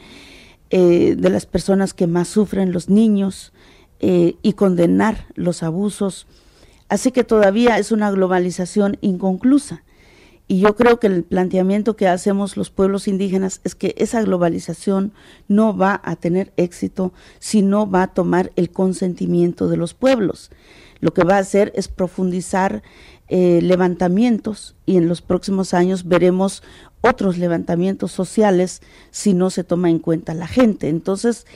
las 1.31 1.47
personas 1.47 1.95
que 1.95 2.07
más 2.07 2.29
sufren, 2.29 2.73
los 2.73 2.91
niños, 2.91 3.53
y 4.01 4.53
condenar 4.53 5.27
los 5.35 5.63
abusos 5.63 6.27
Así 6.91 7.13
que 7.13 7.23
todavía 7.23 7.79
es 7.79 7.93
una 7.93 8.11
globalización 8.11 8.99
inconclusa. 9.01 9.85
Y 10.51 10.59
yo 10.59 10.75
creo 10.75 10.99
que 10.99 11.07
el 11.07 11.23
planteamiento 11.23 11.95
que 11.95 12.09
hacemos 12.09 12.57
los 12.57 12.71
pueblos 12.71 13.07
indígenas 13.07 13.61
es 13.63 13.77
que 13.77 13.95
esa 13.99 14.21
globalización 14.21 15.13
no 15.47 15.77
va 15.77 16.01
a 16.03 16.17
tener 16.17 16.53
éxito 16.57 17.13
si 17.39 17.63
no 17.63 17.89
va 17.89 18.03
a 18.03 18.15
tomar 18.15 18.51
el 18.57 18.73
consentimiento 18.73 19.69
de 19.69 19.77
los 19.77 19.95
pueblos. 19.95 20.51
Lo 20.99 21.15
que 21.15 21.23
va 21.23 21.37
a 21.37 21.39
hacer 21.39 21.71
es 21.77 21.87
profundizar 21.87 22.83
eh, 23.29 23.61
levantamientos 23.63 24.75
y 24.87 24.97
en 24.97 25.07
los 25.07 25.23
próximos 25.23 25.73
años 25.73 26.09
veremos 26.09 26.65
otros 27.01 27.39
levantamientos 27.39 28.11
sociales 28.11 28.83
si 29.13 29.35
no 29.35 29.51
se 29.51 29.63
toma 29.63 29.89
en 29.89 30.01
cuenta 30.01 30.35
la 30.35 30.49
gente. 30.49 30.89
Entonces, 30.89 31.47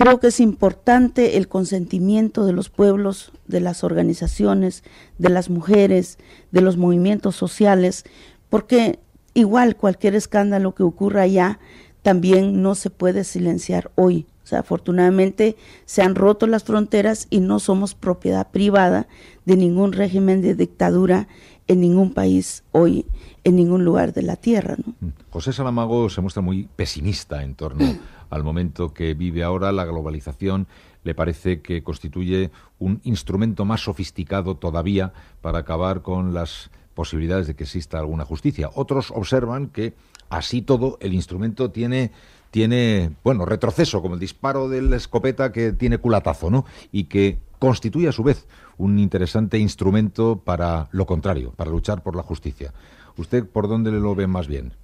Creo 0.00 0.18
que 0.18 0.28
es 0.28 0.40
importante 0.40 1.36
el 1.36 1.46
consentimiento 1.46 2.46
de 2.46 2.54
los 2.54 2.70
pueblos, 2.70 3.32
de 3.46 3.60
las 3.60 3.84
organizaciones, 3.84 4.82
de 5.18 5.28
las 5.28 5.50
mujeres, 5.50 6.16
de 6.52 6.62
los 6.62 6.78
movimientos 6.78 7.36
sociales, 7.36 8.06
porque 8.50 8.98
igual 9.32 9.76
cualquier 9.76 10.14
escándalo 10.14 10.74
que 10.74 10.82
ocurra 10.82 11.22
allá 11.22 11.58
también 12.02 12.62
no 12.62 12.74
se 12.74 12.90
puede 12.90 13.24
silenciar 13.24 13.90
hoy. 13.94 14.26
O 14.44 14.46
sea, 14.50 14.60
afortunadamente 14.60 15.56
se 15.84 16.02
han 16.02 16.16
roto 16.16 16.46
las 16.46 16.64
fronteras 16.64 17.28
y 17.30 17.40
no 17.40 17.60
somos 17.60 17.94
propiedad 17.94 18.50
privada 18.50 19.06
de 19.44 19.56
ningún 19.56 19.92
régimen 19.92 20.42
de 20.42 20.54
dictadura 20.54 21.28
en 21.68 21.80
ningún 21.80 22.12
país 22.12 22.64
hoy, 22.72 23.06
en 23.44 23.54
ningún 23.54 23.84
lugar 23.84 24.12
de 24.12 24.22
la 24.22 24.34
tierra. 24.34 24.76
¿no? 24.84 24.94
Mm. 25.00 25.12
José 25.30 25.52
Salamago 25.52 26.10
se 26.10 26.20
muestra 26.20 26.42
muy 26.42 26.68
pesimista 26.74 27.44
en 27.44 27.54
torno 27.54 27.84
al 28.30 28.42
momento 28.42 28.92
que 28.92 29.14
vive 29.14 29.44
ahora 29.44 29.70
la 29.70 29.84
globalización. 29.84 30.66
Le 31.04 31.14
parece 31.14 31.60
que 31.62 31.84
constituye 31.84 32.50
un 32.80 33.00
instrumento 33.04 33.64
más 33.64 33.82
sofisticado 33.82 34.56
todavía 34.56 35.12
para 35.40 35.60
acabar 35.60 36.02
con 36.02 36.34
las 36.34 36.70
posibilidades 37.00 37.46
de 37.46 37.56
que 37.56 37.64
exista 37.64 37.98
alguna 37.98 38.26
justicia. 38.26 38.68
Otros 38.74 39.10
observan 39.10 39.68
que 39.68 39.94
así 40.28 40.60
todo 40.60 40.98
el 41.00 41.14
instrumento 41.14 41.70
tiene 41.70 42.12
tiene, 42.50 43.12
bueno, 43.24 43.46
retroceso, 43.46 44.02
como 44.02 44.14
el 44.14 44.20
disparo 44.20 44.68
de 44.68 44.82
la 44.82 44.96
escopeta 44.96 45.50
que 45.50 45.72
tiene 45.72 45.96
culatazo, 45.96 46.50
¿no? 46.50 46.66
Y 46.92 47.04
que 47.04 47.38
constituye 47.58 48.08
a 48.08 48.12
su 48.12 48.22
vez 48.22 48.46
un 48.76 48.98
interesante 48.98 49.56
instrumento 49.56 50.42
para 50.44 50.88
lo 50.90 51.06
contrario, 51.06 51.54
para 51.56 51.70
luchar 51.70 52.02
por 52.02 52.16
la 52.16 52.22
justicia. 52.22 52.74
¿Usted 53.16 53.46
por 53.46 53.66
dónde 53.66 53.92
lo 53.92 54.14
ve 54.14 54.26
más 54.26 54.46
bien? 54.46 54.74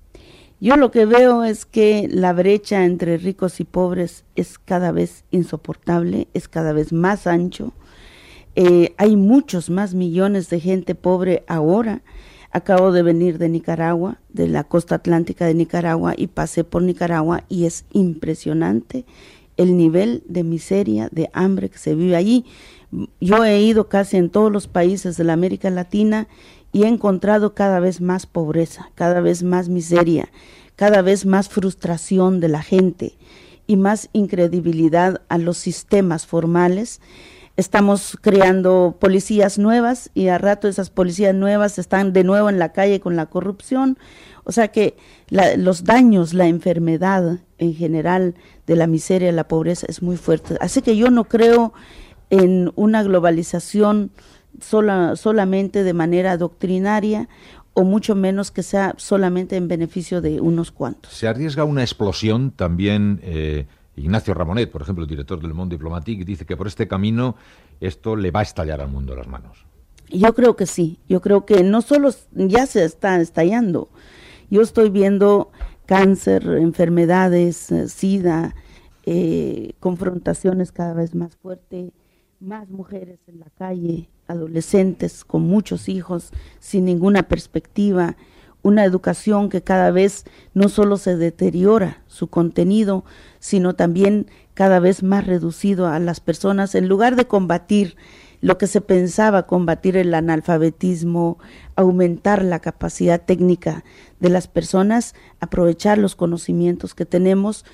Yo 0.59 0.77
lo 0.77 0.91
que 0.91 1.05
veo 1.05 1.45
es 1.45 1.67
que 1.67 2.09
la 2.11 2.33
brecha 2.33 2.87
entre 2.87 3.19
ricos 3.19 3.61
y 3.61 3.65
pobres 3.65 4.25
es 4.37 4.59
cada 4.59 4.91
vez 4.91 5.25
insoportable, 5.31 6.29
es 6.33 6.49
cada 6.49 6.73
vez 6.73 6.95
más 6.95 7.27
ancho. 7.27 7.75
Eh, 8.59 8.95
hay 8.97 9.17
muchos 9.17 9.69
más 9.69 9.93
millones 9.93 10.49
de 10.49 10.61
gente 10.61 10.95
pobre 10.95 11.45
ahora. 11.47 12.03
Acabo 12.51 12.91
de 12.91 13.03
venir 13.03 13.37
de 13.37 13.51
Nicaragua, 13.51 14.19
de 14.31 14.49
la 14.49 14.65
costa 14.65 14.95
atlántica 14.95 15.45
de 15.45 15.53
Nicaragua, 15.53 16.15
y 16.17 16.29
pasé 16.29 16.65
por 16.65 16.83
Nicaragua 16.83 17.45
y 17.51 17.67
es 17.67 17.85
impresionante 17.93 19.05
el 19.59 19.77
nivel 19.77 20.23
de 20.27 20.43
miseria, 20.43 21.11
de 21.13 21.29
hambre 21.35 21.69
que 21.69 21.77
se 21.77 21.95
vive 21.95 22.17
allí. 22.17 22.47
Yo 23.21 23.45
he 23.45 23.61
ido 23.61 23.89
casi 23.89 24.17
en 24.17 24.31
todos 24.31 24.51
los 24.51 24.69
países 24.69 25.19
de 25.19 25.25
la 25.25 25.35
América 25.35 25.69
Latina 25.69 26.29
y 26.73 26.85
he 26.85 26.89
encontrado 26.89 27.55
cada 27.55 27.79
vez 27.79 28.01
más 28.01 28.25
pobreza, 28.25 28.91
cada 28.95 29.21
vez 29.21 29.43
más 29.43 29.69
miseria, 29.69 30.31
cada 30.77 31.03
vez 31.03 31.27
más 31.27 31.51
frustración 31.51 32.41
de 32.41 32.49
la 32.49 32.63
gente 32.63 33.19
y 33.67 33.77
más 33.77 34.09
incredibilidad 34.15 35.21
a 35.29 35.37
los 35.37 35.59
sistemas 35.59 36.27
formales. 36.27 37.01
Estamos 37.57 38.19
creando 38.21 38.97
policías 39.01 39.59
nuevas 39.59 40.11
y 40.13 40.29
a 40.29 40.37
rato 40.37 40.69
esas 40.69 40.91
policías 40.91 41.35
nuevas 41.35 41.79
están 41.79 42.13
de 42.13 42.23
nuevo 42.23 42.51
en 42.51 42.59
la 42.59 42.73
calle 42.73 43.01
con 43.01 43.17
la 43.17 43.27
corrupción. 43.27 43.99
O 44.45 44.53
sea 44.53 44.69
que 44.69 44.97
los 45.57 45.85
daños, 45.85 46.35
la 46.35 46.49
enfermedad 46.49 47.39
en 47.59 47.75
general 47.75 48.35
de 48.67 48.77
la 48.77 48.87
miseria, 48.87 49.33
la 49.33 49.49
pobreza 49.49 49.87
es 49.89 50.03
muy 50.03 50.19
fuerte. 50.19 50.57
Así 50.61 50.83
que 50.83 50.97
yo 50.97 51.11
no 51.11 51.25
creo 51.25 51.73
en 52.29 52.73
una 52.77 53.03
globalización 53.03 54.11
sola, 54.61 55.17
solamente 55.17 55.83
de 55.83 55.93
manera 55.95 56.37
doctrinaria 56.37 57.29
o 57.73 57.85
mucho 57.85 58.15
menos 58.15 58.51
que 58.51 58.63
sea 58.63 58.95
solamente 58.97 59.57
en 59.57 59.69
beneficio 59.69 60.21
de 60.21 60.41
unos 60.41 60.73
cuantos. 60.73 61.13
¿Se 61.13 61.29
arriesga 61.29 61.65
una 61.65 61.83
explosión 61.83 62.51
también? 62.51 63.21
Eh, 63.23 63.67
Ignacio 63.97 64.35
Ramonet, 64.35 64.71
por 64.71 64.83
ejemplo, 64.83 65.05
el 65.05 65.11
director 65.11 65.41
del 65.41 65.55
Monde 65.55 65.75
Diplomatique, 65.77 66.25
dice 66.25 66.45
que 66.45 66.57
por 66.57 66.67
este 66.67 66.87
camino 66.87 67.37
esto 67.81 68.15
le 68.15 68.31
va 68.31 68.41
a 68.41 68.43
estallar 68.45 68.81
al 68.81 68.89
mundo 68.89 69.17
las 69.17 69.27
manos. 69.27 69.67
Yo 70.09 70.35
creo 70.35 70.55
que 70.55 70.67
sí, 70.67 71.01
yo 71.09 71.21
creo 71.21 71.47
que 71.47 71.63
no 71.63 71.83
solo 71.83 72.11
ya 72.33 72.67
se 72.67 72.85
está 72.85 73.21
estallando, 73.21 73.89
yo 74.51 74.63
estoy 74.63 74.91
viendo 74.91 75.51
cáncer, 75.87 76.47
enfermedades, 76.61 77.73
eh, 77.73 77.89
sida, 77.89 78.55
eh, 79.05 79.73
confrontaciones 79.81 80.73
cada 80.73 80.95
vez 80.95 81.15
más 81.15 81.37
fuertes, 81.37 81.93
más 82.39 82.69
mujeres 82.69 83.19
en 83.27 83.41
la 83.41 83.51
calle, 83.57 84.09
adolescentes 84.29 85.25
con 85.25 85.43
muchos 85.43 85.89
hijos, 85.89 86.31
sin 86.59 86.85
ninguna 86.85 87.25
perspectiva, 87.25 88.17
una 88.67 88.85
educación 88.85 89.49
que 89.49 89.63
cada 89.63 89.93
vez 89.93 90.25
no 90.53 90.69
solo 90.69 90.97
se 90.97 91.17
deteriora 91.17 92.03
su 92.09 92.27
contenido, 92.27 93.05
sino 93.39 93.77
también 93.77 94.27
cada 94.55 94.81
vez 94.81 95.05
más 95.05 95.25
reducido 95.25 95.87
a 95.87 96.01
las 96.01 96.19
personas, 96.19 96.75
en 96.75 96.89
lugar 96.89 97.15
de 97.15 97.27
combatir 97.27 97.97
lo 98.41 98.59
que 98.59 98.67
se 98.67 98.81
pensaba 98.81 99.47
combatir 99.47 99.97
el 99.97 100.13
analfabetismo, 100.13 101.39
aumentar 101.77 102.43
la 102.43 102.59
capacidad 102.59 103.23
técnica 103.23 103.85
de 104.19 104.31
las 104.31 104.49
personas, 104.49 105.15
aprovechar 105.39 105.97
los 105.99 106.17
conocimientos 106.17 106.95
que 106.95 107.07
tenemos, 107.07 107.65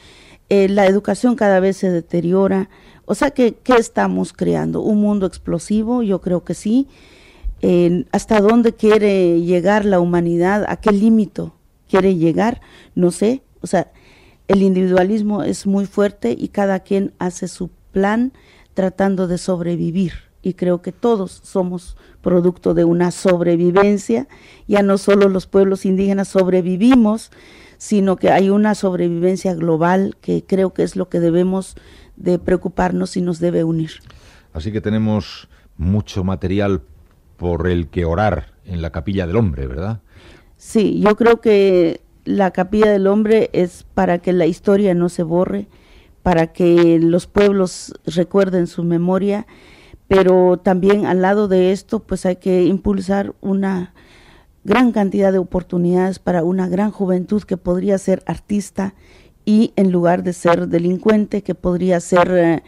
eh, 0.51 0.69
la 0.69 0.87
educación 0.87 1.37
cada 1.37 1.59
vez 1.59 1.79
se 1.79 1.91
deteriora, 1.91 2.69
o 3.07 3.15
sea, 3.15 3.31
que, 3.31 3.55
¿qué 3.55 3.75
estamos 3.75 4.35
creando? 4.35 4.83
¿Un 4.83 5.01
mundo 5.01 5.25
explosivo? 5.25 6.03
Yo 6.03 6.21
creo 6.21 6.45
que 6.45 6.53
sí. 6.53 6.87
¿Hasta 8.11 8.41
dónde 8.41 8.75
quiere 8.75 9.41
llegar 9.41 9.85
la 9.85 10.01
humanidad? 10.01 10.65
¿A 10.69 10.77
qué 10.77 10.91
límite 10.91 11.53
quiere 11.89 12.17
llegar? 12.17 12.61
No 12.95 13.11
sé. 13.11 13.43
O 13.61 13.67
sea, 13.67 13.93
el 14.49 14.63
individualismo 14.63 15.45
es 15.45 15.67
muy 15.67 15.87
fuerte 15.87 16.35
y 16.37 16.49
cada 16.49 16.81
quien 16.81 17.13
hace 17.19 17.47
su 17.47 17.71
plan 17.93 18.33
tratando 18.75 19.29
de 19.29 19.39
sobrevivir. 19.39 20.13
Y 20.43 20.55
creo 20.55 20.83
que 20.83 20.91
todos 20.91 21.41
somos 21.45 21.97
producto 22.21 22.75
de 22.75 22.85
una 22.85 23.13
sobrevivencia. 23.13 24.27
Ya 24.67 24.83
no 24.83 24.99
solo 24.99 25.29
los 25.29 25.47
pueblos 25.47 25.87
indígenas 25.87 26.29
sobrevivimos, 26.29 27.31
sino 27.79 28.17
que 28.17 28.31
hay 28.31 28.51
una 28.51 28.75
sobrevivencia 28.75 29.55
global 29.55 30.17
que 30.21 30.45
creo 30.45 30.73
que 30.73 30.83
es 30.83 30.97
lo 30.97 31.09
que 31.09 31.21
debemos 31.21 31.77
de 32.17 32.39
preocuparnos 32.39 33.17
y 33.17 33.21
nos 33.21 33.39
debe 33.39 33.63
unir. 33.63 33.93
Así 34.53 34.73
que 34.73 34.81
tenemos 34.81 35.49
mucho 35.77 36.25
material 36.25 36.83
por 37.43 37.67
el 37.67 37.89
que 37.89 38.05
orar 38.05 38.53
en 38.65 38.83
la 38.83 38.91
capilla 38.91 39.27
del 39.27 39.35
hombre, 39.35 39.67
¿verdad? 39.67 39.99
Sí, 40.57 41.01
yo 41.01 41.17
creo 41.17 41.41
que 41.41 42.01
la 42.25 42.53
capilla 42.53 42.89
del 42.93 43.09
hombre 43.09 43.51
es 43.53 43.85
para 43.95 44.19
que 44.19 44.33
la 44.33 44.47
historia 44.47 44.95
no 44.95 45.09
se 45.09 45.25
borre, 45.25 45.67
para 46.23 46.53
que 46.53 47.01
los 47.01 47.27
pueblos 47.27 47.95
recuerden 48.07 48.69
su 48.69 48.85
memoria, 48.85 49.49
pero 50.07 50.57
también 50.57 51.05
al 51.05 51.21
lado 51.21 51.49
de 51.49 51.73
esto 51.73 51.99
pues 51.99 52.27
hay 52.27 52.37
que 52.37 52.63
impulsar 52.63 53.35
una 53.41 53.93
gran 54.63 54.93
cantidad 54.93 55.33
de 55.33 55.39
oportunidades 55.39 56.21
para 56.21 56.45
una 56.45 56.69
gran 56.69 56.93
juventud 56.93 57.43
que 57.43 57.57
podría 57.57 57.99
ser 57.99 58.23
artista 58.27 58.95
y 59.45 59.73
en 59.75 59.91
lugar 59.91 60.23
de 60.23 60.33
ser 60.33 60.69
delincuente, 60.69 61.43
que 61.43 61.57
podría 61.57 61.99
ser 61.99 62.31
eh, 62.31 62.63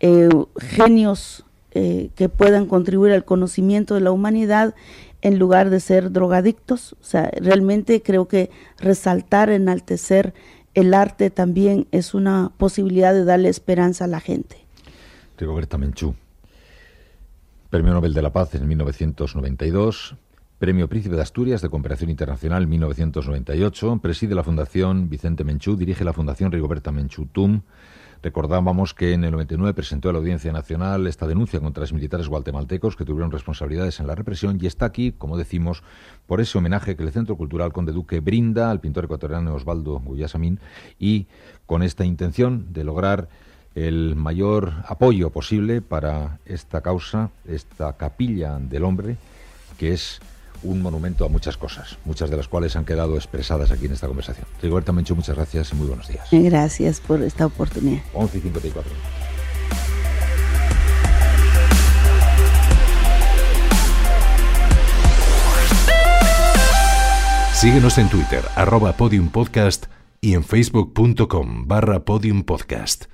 eh, 0.00 0.30
genios 0.58 1.44
eh, 1.74 2.10
que 2.14 2.28
puedan 2.28 2.66
contribuir 2.66 3.12
al 3.12 3.24
conocimiento 3.24 3.94
de 3.94 4.00
la 4.00 4.12
humanidad, 4.12 4.74
en 5.22 5.38
lugar 5.38 5.70
de 5.70 5.80
ser 5.80 6.12
drogadictos. 6.12 6.92
O 7.00 7.04
sea, 7.04 7.30
realmente 7.40 8.02
creo 8.02 8.28
que 8.28 8.50
resaltar, 8.78 9.50
enaltecer 9.50 10.34
el 10.74 10.92
arte 10.92 11.30
también 11.30 11.86
es 11.92 12.14
una 12.14 12.52
posibilidad 12.58 13.14
de 13.14 13.24
darle 13.24 13.48
esperanza 13.48 14.04
a 14.04 14.08
la 14.08 14.20
gente. 14.20 14.58
Rigoberta 15.38 15.78
Menchú, 15.78 16.14
Premio 17.70 17.92
Nobel 17.92 18.12
de 18.12 18.22
la 18.22 18.32
Paz 18.32 18.54
en 18.54 18.68
1992, 18.68 20.16
Premio 20.58 20.88
Príncipe 20.88 21.16
de 21.16 21.22
Asturias 21.22 21.62
de 21.62 21.68
Cooperación 21.68 22.10
Internacional 22.10 22.66
1998, 22.66 23.98
preside 24.02 24.34
la 24.34 24.44
Fundación 24.44 25.08
Vicente 25.08 25.42
Menchú, 25.42 25.76
dirige 25.76 26.04
la 26.04 26.12
Fundación 26.12 26.52
Rigoberta 26.52 26.92
Menchú 26.92 27.26
TUM, 27.26 27.62
Recordábamos 28.24 28.94
que 28.94 29.12
en 29.12 29.22
el 29.22 29.32
99 29.32 29.74
presentó 29.74 30.08
a 30.08 30.14
la 30.14 30.18
Audiencia 30.18 30.50
Nacional 30.50 31.06
esta 31.06 31.26
denuncia 31.26 31.60
contra 31.60 31.82
los 31.82 31.92
militares 31.92 32.26
guatemaltecos 32.26 32.96
que 32.96 33.04
tuvieron 33.04 33.30
responsabilidades 33.30 34.00
en 34.00 34.06
la 34.06 34.14
represión 34.14 34.58
y 34.58 34.66
está 34.66 34.86
aquí, 34.86 35.12
como 35.12 35.36
decimos, 35.36 35.82
por 36.26 36.40
ese 36.40 36.56
homenaje 36.56 36.96
que 36.96 37.02
el 37.02 37.12
Centro 37.12 37.36
Cultural 37.36 37.74
Conde 37.74 37.92
Duque 37.92 38.20
brinda 38.20 38.70
al 38.70 38.80
pintor 38.80 39.04
ecuatoriano 39.04 39.54
Osvaldo 39.54 40.00
Guyasamín 40.00 40.58
y 40.98 41.26
con 41.66 41.82
esta 41.82 42.06
intención 42.06 42.72
de 42.72 42.84
lograr 42.84 43.28
el 43.74 44.16
mayor 44.16 44.72
apoyo 44.88 45.28
posible 45.28 45.82
para 45.82 46.38
esta 46.46 46.80
causa, 46.80 47.30
esta 47.46 47.98
capilla 47.98 48.58
del 48.58 48.84
hombre, 48.84 49.18
que 49.76 49.92
es 49.92 50.22
un 50.62 50.82
monumento 50.82 51.24
a 51.24 51.28
muchas 51.28 51.56
cosas, 51.56 51.98
muchas 52.04 52.30
de 52.30 52.36
las 52.36 52.48
cuales 52.48 52.76
han 52.76 52.84
quedado 52.84 53.16
expresadas 53.16 53.70
aquí 53.70 53.86
en 53.86 53.92
esta 53.92 54.06
conversación. 54.06 54.46
Rigoberta 54.62 54.92
Menchú, 54.92 55.14
muchas 55.16 55.36
gracias 55.36 55.72
y 55.72 55.76
muy 55.76 55.86
buenos 55.86 56.08
días. 56.08 56.28
Gracias 56.30 57.00
por 57.00 57.22
esta 57.22 57.46
oportunidad. 57.46 58.02
11 58.14 58.38
y 58.38 58.40
54. 58.40 58.92
Síguenos 67.54 67.96
en 67.96 68.08
Twitter, 68.10 68.42
arroba 68.56 68.92
podiumpodcast 68.92 69.86
y 70.20 70.34
en 70.34 70.44
facebook.com 70.44 71.66
barra 71.66 72.04
podiumpodcast. 72.04 73.13